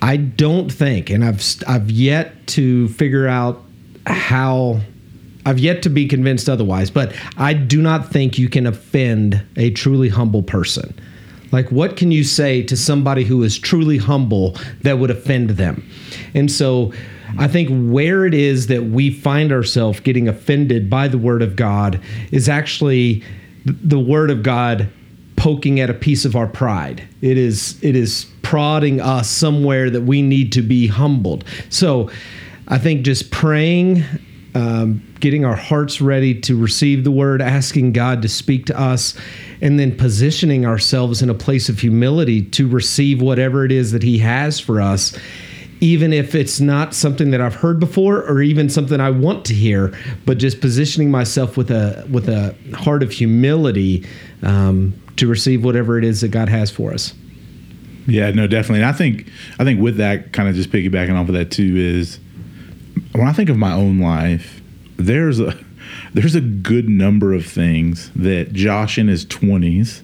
I 0.00 0.16
don't 0.16 0.72
think, 0.72 1.10
and 1.10 1.24
I've 1.24 1.44
I've 1.66 1.90
yet 1.90 2.46
to 2.48 2.88
figure 2.88 3.26
out 3.26 3.62
how. 4.06 4.80
I've 5.46 5.58
yet 5.58 5.82
to 5.84 5.88
be 5.88 6.06
convinced 6.06 6.50
otherwise, 6.50 6.90
but 6.90 7.14
I 7.38 7.54
do 7.54 7.80
not 7.80 8.10
think 8.10 8.36
you 8.36 8.50
can 8.50 8.66
offend 8.66 9.40
a 9.56 9.70
truly 9.70 10.10
humble 10.10 10.42
person. 10.42 10.92
Like, 11.50 11.70
what 11.70 11.96
can 11.96 12.10
you 12.10 12.24
say 12.24 12.62
to 12.64 12.76
somebody 12.76 13.24
who 13.24 13.42
is 13.42 13.58
truly 13.58 13.98
humble 13.98 14.56
that 14.82 14.98
would 14.98 15.10
offend 15.10 15.50
them? 15.50 15.88
And 16.34 16.50
so, 16.50 16.92
I 17.36 17.46
think 17.46 17.68
where 17.92 18.24
it 18.24 18.32
is 18.32 18.68
that 18.68 18.84
we 18.84 19.10
find 19.10 19.52
ourselves 19.52 20.00
getting 20.00 20.28
offended 20.28 20.88
by 20.88 21.08
the 21.08 21.18
Word 21.18 21.42
of 21.42 21.56
God 21.56 22.00
is 22.32 22.48
actually 22.48 23.22
the 23.64 23.98
Word 23.98 24.30
of 24.30 24.42
God 24.42 24.88
poking 25.36 25.78
at 25.78 25.90
a 25.90 25.94
piece 25.94 26.24
of 26.24 26.34
our 26.34 26.46
pride. 26.46 27.06
It 27.20 27.38
is 27.38 27.78
it 27.82 27.94
is 27.94 28.26
prodding 28.42 29.00
us 29.00 29.28
somewhere 29.28 29.90
that 29.90 30.02
we 30.02 30.22
need 30.22 30.52
to 30.52 30.62
be 30.62 30.86
humbled. 30.86 31.44
So 31.68 32.10
I 32.66 32.78
think 32.78 33.04
just 33.04 33.30
praying, 33.30 34.04
um, 34.54 35.02
getting 35.20 35.44
our 35.44 35.56
hearts 35.56 36.00
ready 36.00 36.38
to 36.40 36.56
receive 36.56 37.04
the 37.04 37.10
word, 37.10 37.40
asking 37.40 37.92
God 37.92 38.22
to 38.22 38.28
speak 38.28 38.66
to 38.66 38.78
us, 38.78 39.14
and 39.60 39.78
then 39.78 39.96
positioning 39.96 40.64
ourselves 40.66 41.22
in 41.22 41.30
a 41.30 41.34
place 41.34 41.68
of 41.68 41.78
humility 41.80 42.42
to 42.42 42.68
receive 42.68 43.20
whatever 43.20 43.64
it 43.64 43.72
is 43.72 43.92
that 43.92 44.02
He 44.02 44.18
has 44.18 44.60
for 44.60 44.80
us. 44.80 45.16
Even 45.80 46.12
if 46.12 46.34
it's 46.34 46.58
not 46.58 46.92
something 46.92 47.30
that 47.30 47.40
I've 47.40 47.54
heard 47.54 47.78
before, 47.78 48.24
or 48.24 48.42
even 48.42 48.68
something 48.68 49.00
I 49.00 49.10
want 49.10 49.44
to 49.44 49.54
hear, 49.54 49.96
but 50.26 50.38
just 50.38 50.60
positioning 50.60 51.08
myself 51.08 51.56
with 51.56 51.70
a 51.70 52.04
with 52.10 52.28
a 52.28 52.56
heart 52.76 53.04
of 53.04 53.12
humility 53.12 54.04
um, 54.42 54.92
to 55.16 55.28
receive 55.28 55.64
whatever 55.64 55.96
it 55.96 56.04
is 56.04 56.20
that 56.22 56.28
God 56.28 56.48
has 56.48 56.70
for 56.70 56.92
us. 56.92 57.14
Yeah, 58.08 58.30
no, 58.30 58.46
definitely. 58.46 58.80
And 58.80 58.88
I 58.88 58.92
think 58.92 59.28
I 59.60 59.64
think 59.64 59.80
with 59.80 59.98
that, 59.98 60.32
kind 60.32 60.48
of 60.48 60.56
just 60.56 60.70
piggybacking 60.70 61.14
off 61.14 61.28
of 61.28 61.34
that 61.34 61.52
too, 61.52 61.74
is 61.76 62.18
when 63.12 63.28
I 63.28 63.32
think 63.32 63.48
of 63.48 63.56
my 63.56 63.72
own 63.72 64.00
life, 64.00 64.60
there's 64.96 65.38
a 65.38 65.56
there's 66.20 66.34
a 66.34 66.40
good 66.40 66.88
number 66.88 67.32
of 67.32 67.46
things 67.46 68.10
that 68.16 68.52
Josh 68.52 68.98
in 68.98 69.06
his 69.06 69.24
twenties 69.24 70.02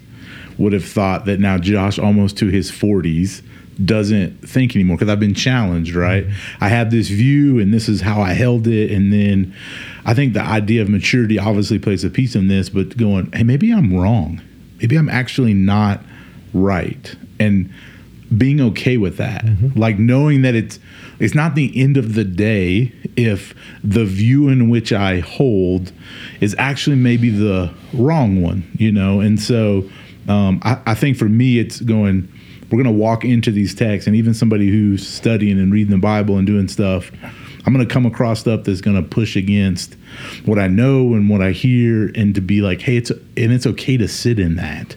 would 0.57 0.71
have 0.71 0.85
thought 0.85 1.25
that 1.25 1.41
now 1.41 1.57
Josh 1.57 1.99
almost 1.99 2.37
to 2.37 2.47
his 2.47 2.71
forties 2.71 3.43
doesn't 3.83 4.47
think 4.47 4.73
anymore 4.75 4.95
because 4.95 5.11
I've 5.11 5.19
been 5.19 5.33
challenged, 5.33 5.93
right? 5.93 6.25
Mm-hmm. 6.25 6.63
I 6.63 6.69
had 6.69 6.91
this 6.91 7.09
view 7.09 7.59
and 7.59 7.73
this 7.73 7.89
is 7.89 7.99
how 7.99 8.21
I 8.21 8.31
held 8.31 8.65
it. 8.67 8.91
And 8.91 9.11
then 9.11 9.53
I 10.05 10.13
think 10.13 10.33
the 10.33 10.41
idea 10.41 10.81
of 10.81 10.87
maturity 10.87 11.37
obviously 11.37 11.79
plays 11.79 12.05
a 12.05 12.09
piece 12.09 12.35
in 12.35 12.47
this, 12.47 12.69
but 12.69 12.95
going, 12.95 13.29
hey, 13.33 13.43
maybe 13.43 13.73
I'm 13.73 13.93
wrong. 13.93 14.41
Maybe 14.79 14.95
I'm 14.95 15.09
actually 15.09 15.53
not 15.53 16.01
right. 16.53 17.13
And 17.37 17.69
being 18.35 18.61
okay 18.61 18.97
with 18.97 19.17
that 19.17 19.45
mm-hmm. 19.45 19.77
like 19.77 19.99
knowing 19.99 20.41
that 20.41 20.55
it's 20.55 20.79
it's 21.19 21.35
not 21.35 21.55
the 21.55 21.71
end 21.81 21.97
of 21.97 22.13
the 22.13 22.23
day 22.23 22.91
if 23.15 23.53
the 23.83 24.05
view 24.05 24.49
in 24.49 24.69
which 24.69 24.91
i 24.91 25.19
hold 25.19 25.91
is 26.41 26.55
actually 26.57 26.95
maybe 26.95 27.29
the 27.29 27.71
wrong 27.93 28.41
one 28.41 28.69
you 28.77 28.91
know 28.91 29.19
and 29.19 29.39
so 29.41 29.87
um, 30.27 30.59
I, 30.63 30.81
I 30.87 30.95
think 30.95 31.17
for 31.17 31.29
me 31.29 31.59
it's 31.59 31.79
going 31.81 32.31
we're 32.71 32.83
going 32.83 32.95
to 32.95 32.99
walk 32.99 33.23
into 33.23 33.51
these 33.51 33.75
texts 33.75 34.07
and 34.07 34.15
even 34.15 34.33
somebody 34.33 34.69
who's 34.69 35.07
studying 35.07 35.59
and 35.59 35.71
reading 35.71 35.91
the 35.91 36.01
bible 36.01 36.37
and 36.37 36.47
doing 36.47 36.67
stuff 36.67 37.11
i'm 37.65 37.73
going 37.73 37.85
to 37.87 37.93
come 37.93 38.05
across 38.05 38.39
stuff 38.41 38.63
that's 38.63 38.81
going 38.81 38.95
to 38.95 39.07
push 39.07 39.35
against 39.35 39.95
what 40.45 40.57
i 40.57 40.67
know 40.67 41.13
and 41.13 41.29
what 41.29 41.41
i 41.41 41.51
hear 41.51 42.11
and 42.15 42.35
to 42.35 42.41
be 42.41 42.61
like 42.61 42.81
hey 42.81 42.97
it's 42.97 43.11
and 43.11 43.51
it's 43.51 43.67
okay 43.67 43.97
to 43.97 44.07
sit 44.07 44.39
in 44.39 44.55
that 44.55 44.95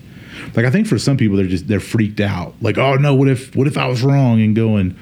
like 0.54 0.64
I 0.64 0.70
think 0.70 0.86
for 0.86 0.98
some 0.98 1.16
people 1.16 1.36
they're 1.36 1.46
just 1.46 1.68
they're 1.68 1.80
freaked 1.80 2.20
out. 2.20 2.54
Like, 2.60 2.78
oh 2.78 2.94
no, 2.94 3.14
what 3.14 3.28
if 3.28 3.54
what 3.54 3.66
if 3.66 3.76
I 3.76 3.86
was 3.86 4.02
wrong? 4.02 4.40
And 4.40 4.54
going, 4.54 4.98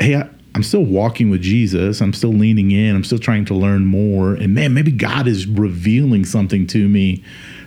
hey, 0.00 0.16
I, 0.16 0.28
I'm 0.54 0.62
still 0.62 0.84
walking 0.84 1.28
with 1.28 1.42
Jesus. 1.42 2.00
I'm 2.00 2.12
still 2.12 2.32
leaning 2.32 2.70
in. 2.70 2.96
I'm 2.96 3.04
still 3.04 3.18
trying 3.18 3.44
to 3.46 3.54
learn 3.54 3.84
more. 3.84 4.34
And 4.34 4.54
man, 4.54 4.72
maybe 4.72 4.90
God 4.90 5.26
is 5.26 5.46
revealing 5.46 6.24
something 6.24 6.66
to 6.68 6.88
me 6.88 7.22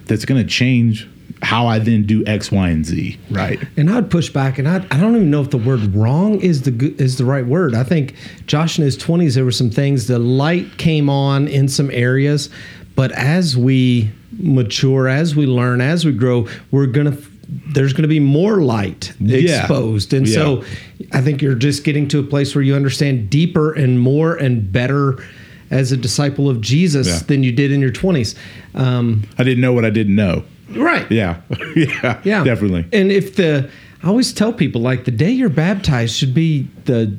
that's 0.06 0.26
going 0.26 0.42
to 0.42 0.48
change 0.48 1.08
how 1.42 1.68
I 1.68 1.80
then 1.80 2.04
do 2.04 2.26
X, 2.26 2.52
Y, 2.52 2.70
and 2.70 2.86
Z. 2.86 3.18
Right. 3.30 3.60
And 3.78 3.90
I'd 3.90 4.10
push 4.10 4.30
back, 4.30 4.58
and 4.58 4.68
I, 4.68 4.78
I 4.92 5.00
don't 5.00 5.16
even 5.16 5.30
know 5.30 5.42
if 5.42 5.52
the 5.52 5.58
word 5.58 5.96
wrong 5.96 6.42
is 6.42 6.64
the 6.64 6.96
is 6.98 7.18
the 7.18 7.26
right 7.26 7.46
word. 7.46 7.76
I 7.76 7.84
think 7.84 8.16
Josh 8.46 8.78
in 8.78 8.84
his 8.84 8.98
twenties, 8.98 9.36
there 9.36 9.46
were 9.46 9.52
some 9.52 9.70
things. 9.70 10.08
The 10.08 10.20
light 10.20 10.78
came 10.78 11.10
on 11.10 11.48
in 11.48 11.68
some 11.70 11.92
areas, 11.92 12.50
but 12.96 13.12
as 13.14 13.56
we 13.56 14.12
mature, 14.32 15.08
as 15.08 15.36
we 15.36 15.46
learn, 15.46 15.82
as 15.82 16.06
we 16.06 16.12
grow, 16.12 16.48
we're 16.72 16.88
gonna 16.88 17.18
there's 17.50 17.94
going 17.94 18.04
to 18.04 18.10
be 18.10 18.20
more 18.20 18.62
light 18.62 19.14
exposed. 19.22 20.14
Yeah. 20.14 20.18
And 20.18 20.28
yeah. 20.28 20.36
so 20.36 20.64
I 21.12 21.22
think 21.22 21.42
you're 21.42 21.56
just 21.56 21.84
getting 21.84 22.08
to 22.10 22.20
a 22.20 22.24
place 22.24 22.54
where 22.54 22.64
you 22.64 22.76
understand 22.76 23.30
deeper 23.30 23.74
and 23.74 24.00
more 24.00 24.36
and 24.36 24.72
better 24.72 25.24
as 25.72 25.92
a 25.92 25.98
disciple 25.98 26.50
of 26.50 26.62
Jesus 26.62 27.08
yeah. 27.08 27.20
than 27.28 27.44
you 27.44 27.52
did 27.52 27.72
in 27.72 27.80
your 27.80 27.92
20s. 27.92 28.38
Um, 28.76 29.24
I 29.38 29.44
didn't 29.44 29.62
know 29.62 29.74
what 29.74 29.86
I 29.86 29.90
didn't 29.90 30.16
know. 30.16 30.44
Right. 30.70 31.10
Yeah. 31.12 31.42
yeah. 31.76 32.22
Yeah. 32.24 32.44
Definitely. 32.44 32.86
And 32.94 33.12
if 33.12 33.36
the, 33.36 33.70
I 34.04 34.08
always 34.08 34.34
tell 34.34 34.54
people 34.54 34.82
like 34.82 35.06
the 35.06 35.12
day 35.12 35.32
you're 35.32 35.50
baptized 35.50 36.16
should 36.16 36.34
be 36.34 36.68
the, 36.86 37.18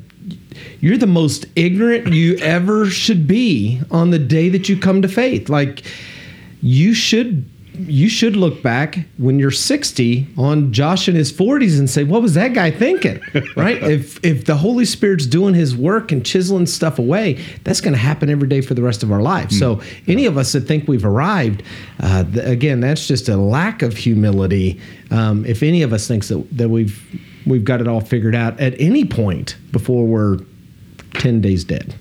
you're 0.79 0.97
the 0.97 1.07
most 1.07 1.45
ignorant 1.55 2.13
you 2.13 2.37
ever 2.37 2.85
should 2.85 3.27
be 3.27 3.81
on 3.91 4.11
the 4.11 4.19
day 4.19 4.49
that 4.49 4.69
you 4.69 4.77
come 4.77 5.01
to 5.01 5.07
faith. 5.07 5.49
Like, 5.49 5.83
you 6.61 6.93
should 6.93 7.49
you 7.73 8.09
should 8.09 8.35
look 8.35 8.61
back 8.61 8.99
when 9.17 9.39
you're 9.39 9.49
60 9.51 10.27
on 10.37 10.73
Josh 10.73 11.07
in 11.07 11.15
his 11.15 11.31
40s 11.31 11.79
and 11.79 11.89
say, 11.89 12.03
"What 12.03 12.21
was 12.21 12.33
that 12.33 12.53
guy 12.53 12.69
thinking?" 12.71 13.19
right? 13.55 13.81
if 13.83 14.23
if 14.23 14.45
the 14.45 14.57
Holy 14.57 14.85
Spirit's 14.85 15.25
doing 15.25 15.53
His 15.53 15.75
work 15.75 16.11
and 16.11 16.25
chiseling 16.25 16.65
stuff 16.65 16.99
away, 16.99 17.41
that's 17.63 17.81
going 17.81 17.93
to 17.93 17.99
happen 17.99 18.29
every 18.29 18.47
day 18.47 18.61
for 18.61 18.73
the 18.73 18.81
rest 18.81 19.03
of 19.03 19.11
our 19.11 19.21
lives. 19.21 19.55
Mm. 19.55 19.59
So 19.59 19.81
any 20.07 20.25
of 20.25 20.37
us 20.37 20.51
that 20.51 20.61
think 20.61 20.87
we've 20.87 21.05
arrived, 21.05 21.63
uh, 21.99 22.23
th- 22.25 22.45
again, 22.45 22.81
that's 22.81 23.07
just 23.07 23.29
a 23.29 23.37
lack 23.37 23.81
of 23.81 23.95
humility. 23.95 24.79
Um, 25.09 25.45
if 25.45 25.63
any 25.63 25.81
of 25.81 25.93
us 25.93 26.07
thinks 26.07 26.27
that 26.27 26.45
that 26.57 26.69
we've 26.69 27.01
we've 27.45 27.63
got 27.63 27.81
it 27.81 27.87
all 27.87 28.01
figured 28.01 28.35
out 28.35 28.59
at 28.59 28.79
any 28.79 29.05
point 29.05 29.55
before 29.71 30.05
we're 30.05 30.39
10 31.13 31.41
days 31.41 31.63
dead. 31.63 31.95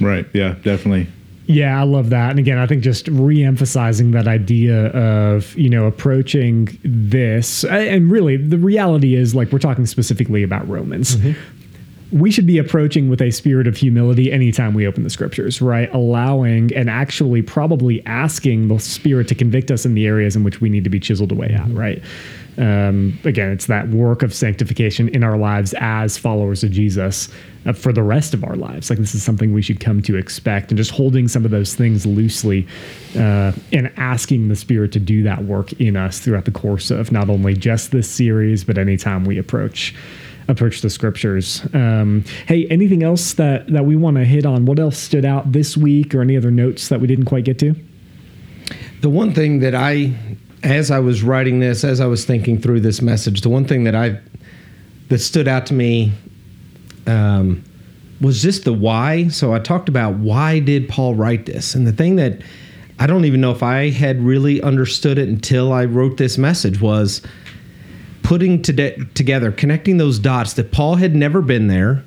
Right. 0.00 0.26
Yeah. 0.32 0.54
Definitely. 0.62 1.06
Yeah, 1.46 1.78
I 1.78 1.84
love 1.84 2.10
that. 2.10 2.30
And 2.30 2.38
again, 2.38 2.58
I 2.58 2.66
think 2.66 2.82
just 2.82 3.06
re-emphasizing 3.08 4.12
that 4.12 4.26
idea 4.26 4.86
of, 4.88 5.54
you 5.56 5.68
know, 5.68 5.86
approaching 5.86 6.78
this 6.82 7.64
and 7.64 8.10
really 8.10 8.36
the 8.36 8.58
reality 8.58 9.14
is 9.14 9.34
like 9.34 9.52
we're 9.52 9.58
talking 9.58 9.86
specifically 9.86 10.42
about 10.42 10.66
Romans. 10.68 11.16
Mm-hmm 11.16 11.60
we 12.12 12.30
should 12.30 12.46
be 12.46 12.58
approaching 12.58 13.08
with 13.08 13.20
a 13.20 13.30
spirit 13.30 13.66
of 13.66 13.76
humility 13.76 14.30
anytime 14.30 14.74
we 14.74 14.86
open 14.86 15.02
the 15.02 15.10
scriptures, 15.10 15.60
right? 15.60 15.92
Allowing 15.92 16.72
and 16.74 16.88
actually 16.88 17.42
probably 17.42 18.04
asking 18.06 18.68
the 18.68 18.78
spirit 18.78 19.28
to 19.28 19.34
convict 19.34 19.70
us 19.70 19.84
in 19.84 19.94
the 19.94 20.06
areas 20.06 20.36
in 20.36 20.44
which 20.44 20.60
we 20.60 20.68
need 20.68 20.84
to 20.84 20.90
be 20.90 21.00
chiseled 21.00 21.32
away 21.32 21.48
at, 21.48 21.62
mm-hmm. 21.62 21.78
right? 21.78 22.02
Um, 22.56 23.18
again, 23.24 23.50
it's 23.50 23.66
that 23.66 23.88
work 23.88 24.22
of 24.22 24.32
sanctification 24.32 25.08
in 25.08 25.24
our 25.24 25.36
lives 25.36 25.74
as 25.78 26.16
followers 26.16 26.62
of 26.62 26.70
Jesus 26.70 27.28
uh, 27.66 27.72
for 27.72 27.92
the 27.92 28.02
rest 28.02 28.32
of 28.32 28.44
our 28.44 28.54
lives. 28.54 28.90
Like 28.90 29.00
this 29.00 29.14
is 29.14 29.24
something 29.24 29.52
we 29.52 29.62
should 29.62 29.80
come 29.80 30.00
to 30.02 30.16
expect, 30.16 30.70
and 30.70 30.78
just 30.78 30.92
holding 30.92 31.26
some 31.26 31.44
of 31.44 31.50
those 31.50 31.74
things 31.74 32.06
loosely 32.06 32.66
uh, 33.16 33.52
and 33.72 33.92
asking 33.96 34.48
the 34.48 34.56
Spirit 34.56 34.92
to 34.92 35.00
do 35.00 35.22
that 35.24 35.44
work 35.44 35.72
in 35.80 35.96
us 35.96 36.20
throughout 36.20 36.44
the 36.44 36.52
course 36.52 36.92
of 36.92 37.10
not 37.10 37.28
only 37.28 37.54
just 37.54 37.90
this 37.90 38.08
series, 38.08 38.62
but 38.62 38.78
anytime 38.78 39.24
we 39.24 39.36
approach 39.36 39.94
approach 40.48 40.80
the 40.80 40.90
scriptures. 40.90 41.62
Um, 41.72 42.24
hey, 42.46 42.66
anything 42.68 43.02
else 43.02 43.34
that 43.34 43.66
that 43.68 43.84
we 43.84 43.96
want 43.96 44.16
to 44.16 44.24
hit 44.24 44.44
on? 44.46 44.66
What 44.66 44.78
else 44.78 44.98
stood 44.98 45.24
out 45.24 45.52
this 45.52 45.76
week, 45.76 46.14
or 46.14 46.22
any 46.22 46.36
other 46.36 46.50
notes 46.50 46.88
that 46.88 47.00
we 47.00 47.06
didn't 47.06 47.26
quite 47.26 47.44
get 47.44 47.58
to? 47.60 47.74
The 49.00 49.10
one 49.10 49.34
thing 49.34 49.60
that 49.60 49.74
I, 49.74 50.14
as 50.62 50.90
I 50.90 50.98
was 50.98 51.22
writing 51.22 51.60
this, 51.60 51.84
as 51.84 52.00
I 52.00 52.06
was 52.06 52.24
thinking 52.24 52.60
through 52.60 52.80
this 52.80 53.02
message, 53.02 53.42
the 53.42 53.50
one 53.50 53.64
thing 53.66 53.84
that 53.84 53.94
I 53.94 54.20
that 55.08 55.18
stood 55.18 55.48
out 55.48 55.66
to 55.66 55.74
me 55.74 56.12
um, 57.06 57.62
was 58.20 58.40
just 58.40 58.64
the 58.64 58.72
why. 58.72 59.28
So 59.28 59.52
I 59.52 59.58
talked 59.58 59.88
about 59.88 60.14
why 60.14 60.58
did 60.60 60.88
Paul 60.88 61.14
write 61.14 61.46
this, 61.46 61.74
and 61.74 61.86
the 61.86 61.92
thing 61.92 62.16
that 62.16 62.40
I 62.98 63.06
don't 63.06 63.24
even 63.24 63.40
know 63.40 63.50
if 63.50 63.62
I 63.62 63.90
had 63.90 64.20
really 64.22 64.62
understood 64.62 65.18
it 65.18 65.28
until 65.28 65.72
I 65.72 65.84
wrote 65.84 66.16
this 66.16 66.38
message 66.38 66.80
was 66.80 67.22
putting 68.24 68.62
to 68.62 69.04
together, 69.14 69.52
connecting 69.52 69.98
those 69.98 70.18
dots 70.18 70.54
that 70.54 70.72
Paul 70.72 70.96
had 70.96 71.14
never 71.14 71.40
been 71.40 71.68
there, 71.68 72.02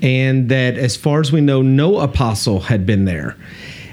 and 0.00 0.48
that 0.48 0.78
as 0.78 0.96
far 0.96 1.20
as 1.20 1.30
we 1.30 1.42
know, 1.42 1.60
no 1.60 1.98
apostle 1.98 2.60
had 2.60 2.86
been 2.86 3.04
there, 3.04 3.36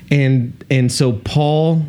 and 0.10 0.64
and 0.70 0.90
so 0.90 1.12
Paul 1.12 1.86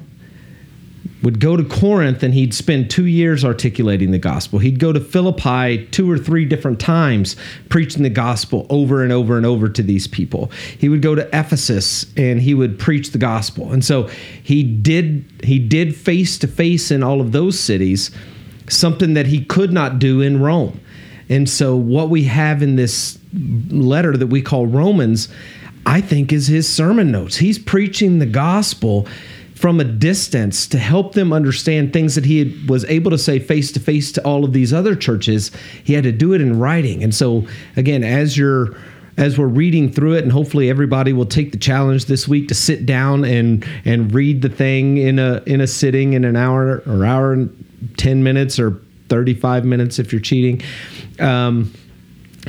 would 1.23 1.39
go 1.39 1.55
to 1.55 1.63
Corinth 1.63 2.23
and 2.23 2.33
he'd 2.33 2.55
spend 2.55 2.89
two 2.89 3.05
years 3.05 3.45
articulating 3.45 4.11
the 4.11 4.19
gospel. 4.19 4.59
He'd 4.59 4.79
go 4.79 4.91
to 4.91 5.01
Philippi 5.01 5.87
two 5.91 6.11
or 6.11 6.17
three 6.17 6.47
different 6.47 6.81
times 6.81 7.37
preaching 7.69 8.03
the 8.03 8.09
gospel 8.09 8.67
over 8.71 9.03
and 9.03 9.13
over 9.13 9.37
and 9.37 9.45
over 9.45 9.69
to 9.69 9.83
these 9.83 10.07
people. 10.07 10.51
He 10.79 10.89
would 10.89 11.03
go 11.03 11.15
to 11.15 11.27
Ephesus 11.39 12.07
and 12.17 12.41
he 12.41 12.55
would 12.55 12.79
preach 12.79 13.11
the 13.11 13.19
gospel. 13.19 13.71
And 13.71 13.85
so 13.85 14.09
he 14.43 14.63
did 14.63 15.27
he 15.45 15.59
did 15.59 15.95
face 15.95 16.39
to 16.39 16.49
face 16.49 16.91
in 16.91 17.03
all 17.03 17.21
of 17.21 17.33
those 17.33 17.61
cities 17.61 18.11
something 18.71 19.15
that 19.15 19.27
he 19.27 19.45
could 19.45 19.73
not 19.73 19.99
do 19.99 20.21
in 20.21 20.41
Rome. 20.41 20.81
And 21.29 21.49
so 21.49 21.77
what 21.77 22.11
we 22.11 22.25
have 22.25 22.63
in 22.63 22.77
this 22.77 23.19
letter 23.33 24.17
that 24.17 24.27
we 24.27 24.43
call 24.43 24.67
Romans, 24.67 25.29
I 25.87 26.01
think 26.01 26.33
is 26.33 26.49
his 26.49 26.69
sermon 26.69 27.13
notes. 27.13 27.37
He's 27.37 27.59
preaching 27.59 28.19
the 28.19 28.27
gospel 28.27 29.07
from 29.55 29.79
a 29.79 29.85
distance 29.85 30.67
to 30.67 30.79
help 30.79 31.13
them 31.13 31.33
understand 31.33 31.93
things 31.93 32.15
that 32.15 32.25
he 32.25 32.59
was 32.67 32.85
able 32.87 33.11
to 33.11 33.19
say 33.19 33.39
face 33.39 33.71
to 33.73 33.79
face 33.79 34.11
to 34.11 34.25
all 34.25 34.45
of 34.45 34.55
these 34.55 34.73
other 34.73 34.97
churches. 34.97 35.51
He 35.85 35.93
had 35.93 36.05
to 36.05 36.13
do 36.13 36.33
it 36.33 36.41
in 36.41 36.59
writing. 36.59 37.05
And 37.05 37.15
so, 37.15 37.47
again, 37.77 38.03
as 38.03 38.37
you're 38.37 38.75
as 39.17 39.37
we're 39.37 39.47
reading 39.47 39.93
through 39.93 40.15
it, 40.15 40.23
and 40.23 40.33
hopefully 40.33 40.71
everybody 40.71 41.13
will 41.13 41.27
take 41.27 41.53
the 41.53 41.59
challenge 41.59 42.07
this 42.07 42.27
week 42.27 42.49
to 42.49 42.55
sit 42.55 42.87
down 42.87 43.25
and 43.25 43.67
and 43.85 44.15
read 44.15 44.41
the 44.41 44.49
thing 44.49 44.97
in 44.97 45.19
a 45.19 45.43
in 45.45 45.61
a 45.61 45.67
sitting 45.67 46.15
in 46.15 46.25
an 46.25 46.37
hour 46.37 46.83
or 46.87 47.05
hour 47.05 47.47
ten 47.97 48.23
minutes 48.23 48.59
or 48.59 48.81
thirty 49.09 49.35
five 49.35 49.65
minutes 49.65 49.99
if 49.99 50.13
you're 50.13 50.21
cheating. 50.21 50.63
Um, 51.19 51.73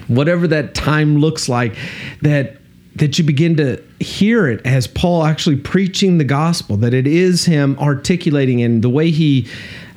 whatever 0.08 0.48
that 0.48 0.74
time 0.74 1.18
looks 1.18 1.50
like, 1.50 1.76
that 2.22 2.58
that 2.96 3.18
you 3.18 3.24
begin 3.24 3.56
to 3.56 3.82
hear 4.00 4.48
it 4.48 4.66
as 4.66 4.86
Paul 4.86 5.24
actually 5.24 5.56
preaching 5.56 6.18
the 6.18 6.26
gospel, 6.26 6.76
that 6.78 6.94
it 6.94 7.08
is 7.08 7.46
him 7.46 7.78
articulating 7.80 8.60
in 8.60 8.82
the 8.82 8.90
way 8.90 9.12
he 9.12 9.48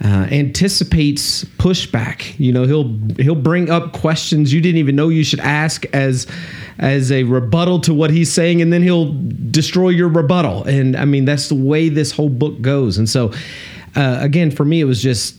uh, 0.05 0.29
anticipates 0.31 1.45
pushback. 1.59 2.39
You 2.39 2.53
know, 2.53 2.65
he'll 2.65 2.97
he'll 3.17 3.35
bring 3.35 3.71
up 3.71 3.93
questions 3.93 4.53
you 4.53 4.61
didn't 4.61 4.79
even 4.79 4.95
know 4.95 5.09
you 5.09 5.25
should 5.25 5.41
ask 5.41 5.85
as 5.93 6.27
as 6.79 7.11
a 7.11 7.25
rebuttal 7.25 7.81
to 7.81 7.95
what 7.95 8.11
he's 8.11 8.33
saying, 8.33 8.63
and 8.63 8.73
then 8.73 8.83
he'll 8.83 9.13
destroy 9.51 9.89
your 9.89 10.09
rebuttal. 10.09 10.65
And 10.65 10.97
I 10.97 11.05
mean, 11.05 11.25
that's 11.25 11.49
the 11.49 11.55
way 11.55 11.89
this 11.89 12.13
whole 12.13 12.29
book 12.29 12.61
goes. 12.61 12.99
And 12.99 13.09
so, 13.09 13.33
uh, 13.97 14.19
again, 14.21 14.51
for 14.51 14.65
me, 14.65 14.81
it 14.81 14.85
was 14.85 15.03
just 15.03 15.37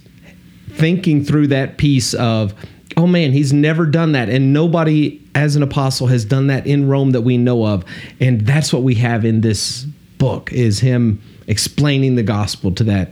thinking 0.70 1.24
through 1.24 1.48
that 1.48 1.78
piece 1.78 2.14
of 2.14 2.54
oh 2.98 3.08
man, 3.08 3.32
he's 3.32 3.54
never 3.54 3.86
done 3.86 4.14
that. 4.14 4.30
And 4.30 4.54
nobody 4.54 5.22
as 5.36 5.56
an 5.56 5.64
apostle 5.64 6.08
has 6.08 6.26
done 6.26 6.48
that 6.48 6.66
in 6.66 6.88
Rome 6.88 7.12
that 7.12 7.22
we 7.22 7.38
know 7.38 7.66
of. 7.66 7.84
And 8.20 8.42
that's 8.42 8.72
what 8.72 8.84
we 8.84 8.96
have 8.96 9.26
in 9.26 9.42
this 9.42 9.84
book 10.18 10.52
is 10.54 10.80
him 10.80 11.22
explaining 11.48 12.16
the 12.16 12.24
gospel 12.24 12.72
to 12.74 12.84
that 12.86 13.12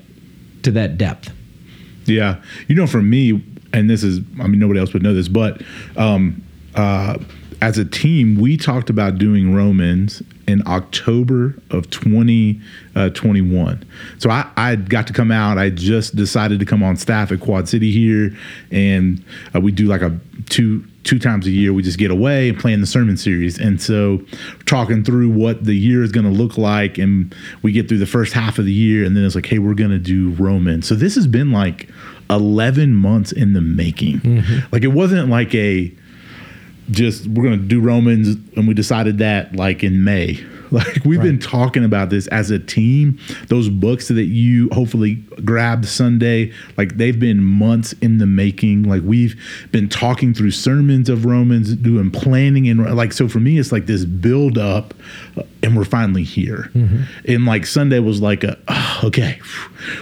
to 0.63 0.71
that 0.71 0.97
depth. 0.97 1.31
Yeah. 2.05 2.41
You 2.67 2.75
know, 2.75 2.87
for 2.87 3.01
me, 3.01 3.43
and 3.73 3.89
this 3.89 4.03
is 4.03 4.19
I 4.39 4.47
mean 4.47 4.59
nobody 4.59 4.79
else 4.79 4.93
would 4.93 5.03
know 5.03 5.13
this, 5.13 5.27
but 5.27 5.61
um 5.97 6.43
uh 6.75 7.17
as 7.61 7.77
a 7.77 7.85
team, 7.85 8.35
we 8.35 8.57
talked 8.57 8.89
about 8.89 9.17
doing 9.17 9.53
Romans 9.53 10.21
in 10.47 10.65
October 10.67 11.55
of 11.69 11.89
2021. 11.89 13.67
Uh, 13.67 13.77
so 14.19 14.29
I, 14.29 14.49
I 14.57 14.75
got 14.75 15.07
to 15.07 15.13
come 15.13 15.31
out. 15.31 15.57
I 15.57 15.69
just 15.69 16.15
decided 16.15 16.59
to 16.59 16.65
come 16.65 16.83
on 16.83 16.97
staff 16.97 17.31
at 17.31 17.39
Quad 17.39 17.69
City 17.69 17.91
here, 17.91 18.35
and 18.71 19.23
uh, 19.55 19.61
we 19.61 19.71
do 19.71 19.85
like 19.85 20.01
a 20.01 20.17
two 20.49 20.85
two 21.03 21.19
times 21.19 21.45
a 21.47 21.51
year. 21.51 21.73
We 21.73 21.83
just 21.83 21.97
get 21.97 22.11
away 22.11 22.49
and 22.49 22.57
plan 22.57 22.81
the 22.81 22.87
sermon 22.87 23.17
series, 23.17 23.59
and 23.59 23.81
so 23.81 24.21
talking 24.65 25.03
through 25.03 25.29
what 25.29 25.63
the 25.65 25.75
year 25.75 26.03
is 26.03 26.11
going 26.11 26.25
to 26.25 26.31
look 26.31 26.57
like, 26.57 26.97
and 26.97 27.33
we 27.61 27.71
get 27.71 27.87
through 27.87 27.99
the 27.99 28.05
first 28.05 28.33
half 28.33 28.59
of 28.59 28.65
the 28.65 28.73
year, 28.73 29.05
and 29.05 29.15
then 29.15 29.23
it's 29.23 29.35
like, 29.35 29.45
hey, 29.45 29.59
we're 29.59 29.73
going 29.73 29.91
to 29.91 29.99
do 29.99 30.31
Romans. 30.31 30.87
So 30.87 30.95
this 30.95 31.15
has 31.15 31.27
been 31.27 31.51
like 31.51 31.89
11 32.29 32.93
months 32.93 33.31
in 33.31 33.53
the 33.53 33.61
making. 33.61 34.19
Mm-hmm. 34.19 34.67
Like 34.71 34.83
it 34.83 34.89
wasn't 34.89 35.29
like 35.29 35.53
a 35.55 35.93
just 36.91 37.27
we're 37.27 37.43
going 37.43 37.59
to 37.59 37.65
do 37.65 37.81
Romans 37.81 38.35
and 38.55 38.67
we 38.67 38.73
decided 38.73 39.17
that 39.19 39.55
like 39.55 39.83
in 39.83 40.03
May. 40.03 40.43
Like 40.83 41.05
we've 41.05 41.19
right. 41.19 41.25
been 41.25 41.39
talking 41.39 41.83
about 41.83 42.09
this 42.09 42.25
as 42.27 42.49
a 42.49 42.57
team. 42.57 43.19
Those 43.47 43.69
books 43.69 44.07
that 44.07 44.23
you 44.23 44.69
hopefully 44.71 45.15
grabbed 45.45 45.85
Sunday, 45.85 46.51
like 46.77 46.97
they've 46.97 47.19
been 47.19 47.43
months 47.43 47.93
in 48.01 48.17
the 48.17 48.25
making. 48.25 48.83
Like 48.83 49.03
we've 49.03 49.39
been 49.71 49.87
talking 49.87 50.33
through 50.33 50.51
sermons 50.51 51.09
of 51.09 51.25
Romans, 51.25 51.75
doing 51.75 52.09
planning 52.09 52.67
and 52.67 52.95
like 52.95 53.13
so 53.13 53.27
for 53.27 53.39
me 53.39 53.59
it's 53.59 53.71
like 53.71 53.85
this 53.85 54.03
build 54.03 54.57
up 54.57 54.95
and 55.61 55.77
we're 55.77 55.85
finally 55.85 56.23
here. 56.23 56.69
Mm-hmm. 56.73 57.31
And 57.31 57.45
like 57.45 57.65
Sunday 57.65 57.99
was 57.99 58.21
like 58.21 58.43
a 58.43 58.57
oh, 58.67 59.01
okay, 59.05 59.39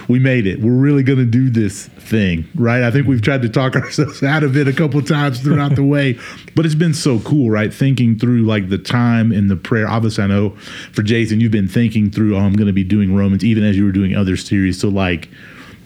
we 0.08 0.18
made 0.18 0.46
it. 0.46 0.60
We're 0.60 0.72
really 0.72 1.02
going 1.02 1.18
to 1.18 1.24
do 1.24 1.50
this 1.50 1.86
thing, 1.86 2.48
right? 2.54 2.82
I 2.82 2.90
think 2.90 3.06
we've 3.06 3.22
tried 3.22 3.42
to 3.42 3.48
talk 3.48 3.76
ourselves 3.76 4.22
out 4.22 4.42
of 4.42 4.56
it 4.56 4.68
a 4.68 4.72
couple 4.72 5.00
times 5.02 5.40
throughout 5.40 5.76
the 5.76 5.84
way, 5.84 6.18
but 6.54 6.66
it's 6.66 6.74
been 6.74 6.94
so 6.94 7.20
cool, 7.20 7.50
right? 7.50 7.72
Thinking 7.72 8.18
through 8.18 8.42
like 8.42 8.68
the 8.68 8.78
time 8.78 9.32
and 9.32 9.50
the 9.50 9.56
prayer. 9.56 9.88
Obviously, 9.88 10.24
I 10.24 10.26
know 10.26 10.56
for 10.92 11.02
Jason, 11.02 11.40
you've 11.40 11.52
been 11.52 11.68
thinking 11.68 12.10
through, 12.10 12.36
oh, 12.36 12.40
I'm 12.40 12.54
going 12.54 12.66
to 12.66 12.72
be 12.72 12.84
doing 12.84 13.14
Romans, 13.14 13.44
even 13.44 13.64
as 13.64 13.76
you 13.76 13.84
were 13.84 13.92
doing 13.92 14.16
other 14.16 14.36
series. 14.36 14.80
So, 14.80 14.88
like, 14.88 15.28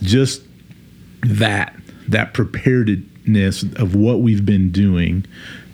just 0.02 0.42
that, 1.22 1.74
that 2.08 2.34
preparedness 2.34 3.62
of 3.62 3.94
what 3.94 4.20
we've 4.20 4.44
been 4.44 4.70
doing 4.70 5.24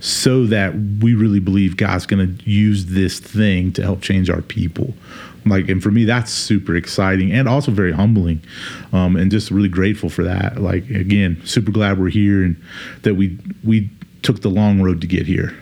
so 0.00 0.46
that 0.46 0.74
we 1.00 1.14
really 1.14 1.38
believe 1.38 1.76
God's 1.76 2.06
going 2.06 2.36
to 2.36 2.50
use 2.50 2.86
this 2.86 3.20
thing 3.20 3.72
to 3.74 3.82
help 3.82 4.02
change 4.02 4.28
our 4.28 4.42
people. 4.42 4.94
Like 5.44 5.68
and 5.68 5.82
for 5.82 5.90
me 5.90 6.04
that's 6.04 6.30
super 6.30 6.76
exciting 6.76 7.32
and 7.32 7.48
also 7.48 7.72
very 7.72 7.92
humbling 7.92 8.42
um, 8.92 9.16
and 9.16 9.30
just 9.30 9.50
really 9.50 9.68
grateful 9.68 10.08
for 10.08 10.24
that. 10.24 10.58
Like 10.60 10.88
again 10.90 11.40
super 11.44 11.72
glad 11.72 11.98
we're 11.98 12.10
here 12.10 12.44
and 12.44 12.62
that 13.02 13.14
we 13.14 13.38
we 13.64 13.90
took 14.22 14.42
the 14.42 14.50
long 14.50 14.80
road 14.82 15.00
to 15.00 15.06
get 15.06 15.26
here 15.26 15.56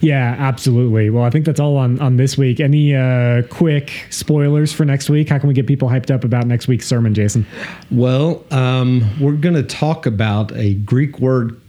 yeah, 0.00 0.36
absolutely. 0.38 1.10
Well, 1.10 1.24
I 1.24 1.30
think 1.30 1.44
that's 1.44 1.60
all 1.60 1.76
on 1.76 2.00
on 2.00 2.16
this 2.16 2.36
week. 2.36 2.60
Any 2.60 2.94
uh, 2.94 3.42
quick 3.50 4.06
spoilers 4.10 4.72
for 4.72 4.84
next 4.84 5.10
week? 5.10 5.28
How 5.28 5.38
can 5.38 5.48
we 5.48 5.54
get 5.54 5.66
people 5.66 5.88
hyped 5.88 6.12
up 6.12 6.24
about 6.24 6.46
next 6.46 6.68
week's 6.68 6.86
sermon, 6.86 7.14
Jason? 7.14 7.46
Well, 7.90 8.44
um, 8.50 9.08
we're 9.20 9.32
going 9.32 9.54
to 9.54 9.62
talk 9.62 10.06
about 10.06 10.52
a 10.56 10.74
Greek 10.74 11.18
word 11.18 11.60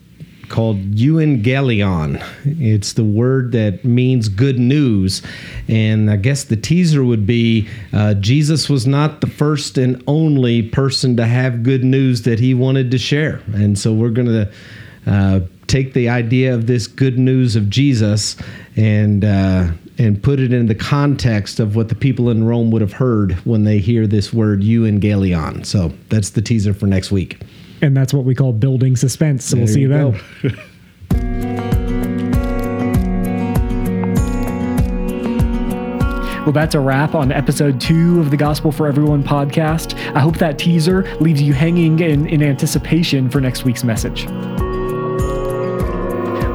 called 0.50 0.78
euangelion. 0.92 2.24
It's 2.46 2.94
the 2.94 3.04
word 3.04 3.52
that 3.54 3.84
means 3.84 4.30
good 4.30 4.60
news. 4.60 5.22
And 5.68 6.10
I 6.10 6.18
guess 6.18 6.46
the 6.46 6.56
teaser 6.56 7.04
would 7.04 7.26
be 7.26 7.68
uh, 7.94 8.14
Jesus 8.16 8.70
was 8.70 8.86
not 8.86 9.22
the 9.22 9.28
first 9.28 9.78
and 9.78 10.04
only 10.08 10.62
person 10.62 11.18
to 11.18 11.26
have 11.26 11.64
good 11.64 11.84
news 11.84 12.24
that 12.24 12.40
he 12.40 12.54
wanted 12.54 12.92
to 12.92 12.98
share. 12.98 13.42
And 13.54 13.78
so 13.78 13.94
we're 13.94 14.10
going 14.10 14.28
to 14.28 14.52
uh, 15.08 15.40
take 15.68 15.94
the 15.94 16.10
idea 16.10 16.54
of 16.54 16.68
this 16.68 16.88
good 16.88 17.18
news 17.18 17.56
of 17.56 17.70
Jesus 17.70 18.36
and 18.76 19.24
uh, 19.24 19.72
and 19.98 20.22
put 20.22 20.40
it 20.40 20.52
in 20.52 20.68
the 20.68 20.76
context 20.76 21.60
of 21.60 21.76
what 21.76 21.90
the 21.90 21.96
people 21.96 22.30
in 22.30 22.46
Rome 22.46 22.72
would 22.72 22.82
have 22.82 22.94
heard 22.94 23.34
when 23.46 23.64
they 23.64 23.80
hear 23.80 24.08
this 24.08 24.34
word 24.34 24.62
euangelion. 24.62 25.66
So 25.66 25.94
that's 26.10 26.32
the 26.32 26.42
teaser 26.42 26.74
for 26.74 26.86
next 26.86 27.12
week. 27.12 27.42
And 27.82 27.96
that's 27.96 28.14
what 28.14 28.26
we 28.26 28.36
call 28.36 28.54
building 28.54 28.96
suspense. 28.96 29.46
So 29.46 29.56
there 29.56 29.66
we'll 29.66 29.74
see 29.74 29.82
you, 29.82 29.94
you 29.94 30.20
then. 30.42 30.60
Well, 36.46 36.54
that's 36.54 36.76
a 36.76 36.80
wrap 36.80 37.16
on 37.16 37.32
episode 37.32 37.82
two 37.82 38.20
of 38.20 38.30
the 38.30 38.38
Gospel 38.38 38.72
for 38.72 38.86
Everyone 38.86 39.24
podcast. 39.24 39.96
I 40.14 40.20
hope 40.20 40.38
that 40.38 40.60
teaser 40.60 41.02
leaves 41.20 41.42
you 41.42 41.54
hanging 41.54 41.98
in, 41.98 42.28
in 42.28 42.44
anticipation 42.44 43.32
for 43.32 43.42
next 43.42 43.66
week's 43.66 43.84
message. 43.84 44.28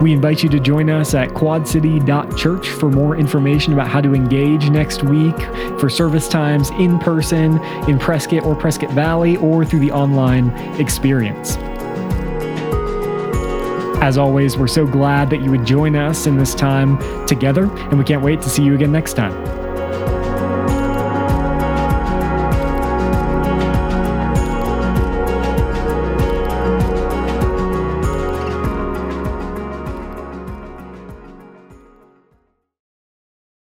We 0.00 0.14
invite 0.14 0.42
you 0.42 0.48
to 0.48 0.58
join 0.58 0.88
us 0.88 1.12
at 1.12 1.30
quadcity.church 1.30 2.70
for 2.70 2.90
more 2.90 3.16
information 3.16 3.74
about 3.74 3.88
how 3.88 4.00
to 4.00 4.14
engage 4.14 4.70
next 4.70 5.02
week 5.02 5.38
for 5.78 5.90
service 5.90 6.26
times 6.26 6.70
in 6.70 6.98
person, 6.98 7.62
in 7.86 7.98
Prescott 7.98 8.44
or 8.44 8.56
Prescott 8.56 8.90
Valley, 8.92 9.36
or 9.36 9.62
through 9.62 9.80
the 9.80 9.92
online 9.92 10.48
experience. 10.80 11.58
As 14.00 14.16
always, 14.16 14.56
we're 14.56 14.68
so 14.68 14.86
glad 14.86 15.28
that 15.28 15.42
you 15.42 15.50
would 15.50 15.66
join 15.66 15.94
us 15.94 16.26
in 16.26 16.38
this 16.38 16.54
time 16.54 16.96
together, 17.26 17.64
and 17.64 17.98
we 17.98 18.04
can't 18.04 18.22
wait 18.22 18.40
to 18.40 18.48
see 18.48 18.62
you 18.62 18.74
again 18.74 18.92
next 18.92 19.12
time. 19.12 19.59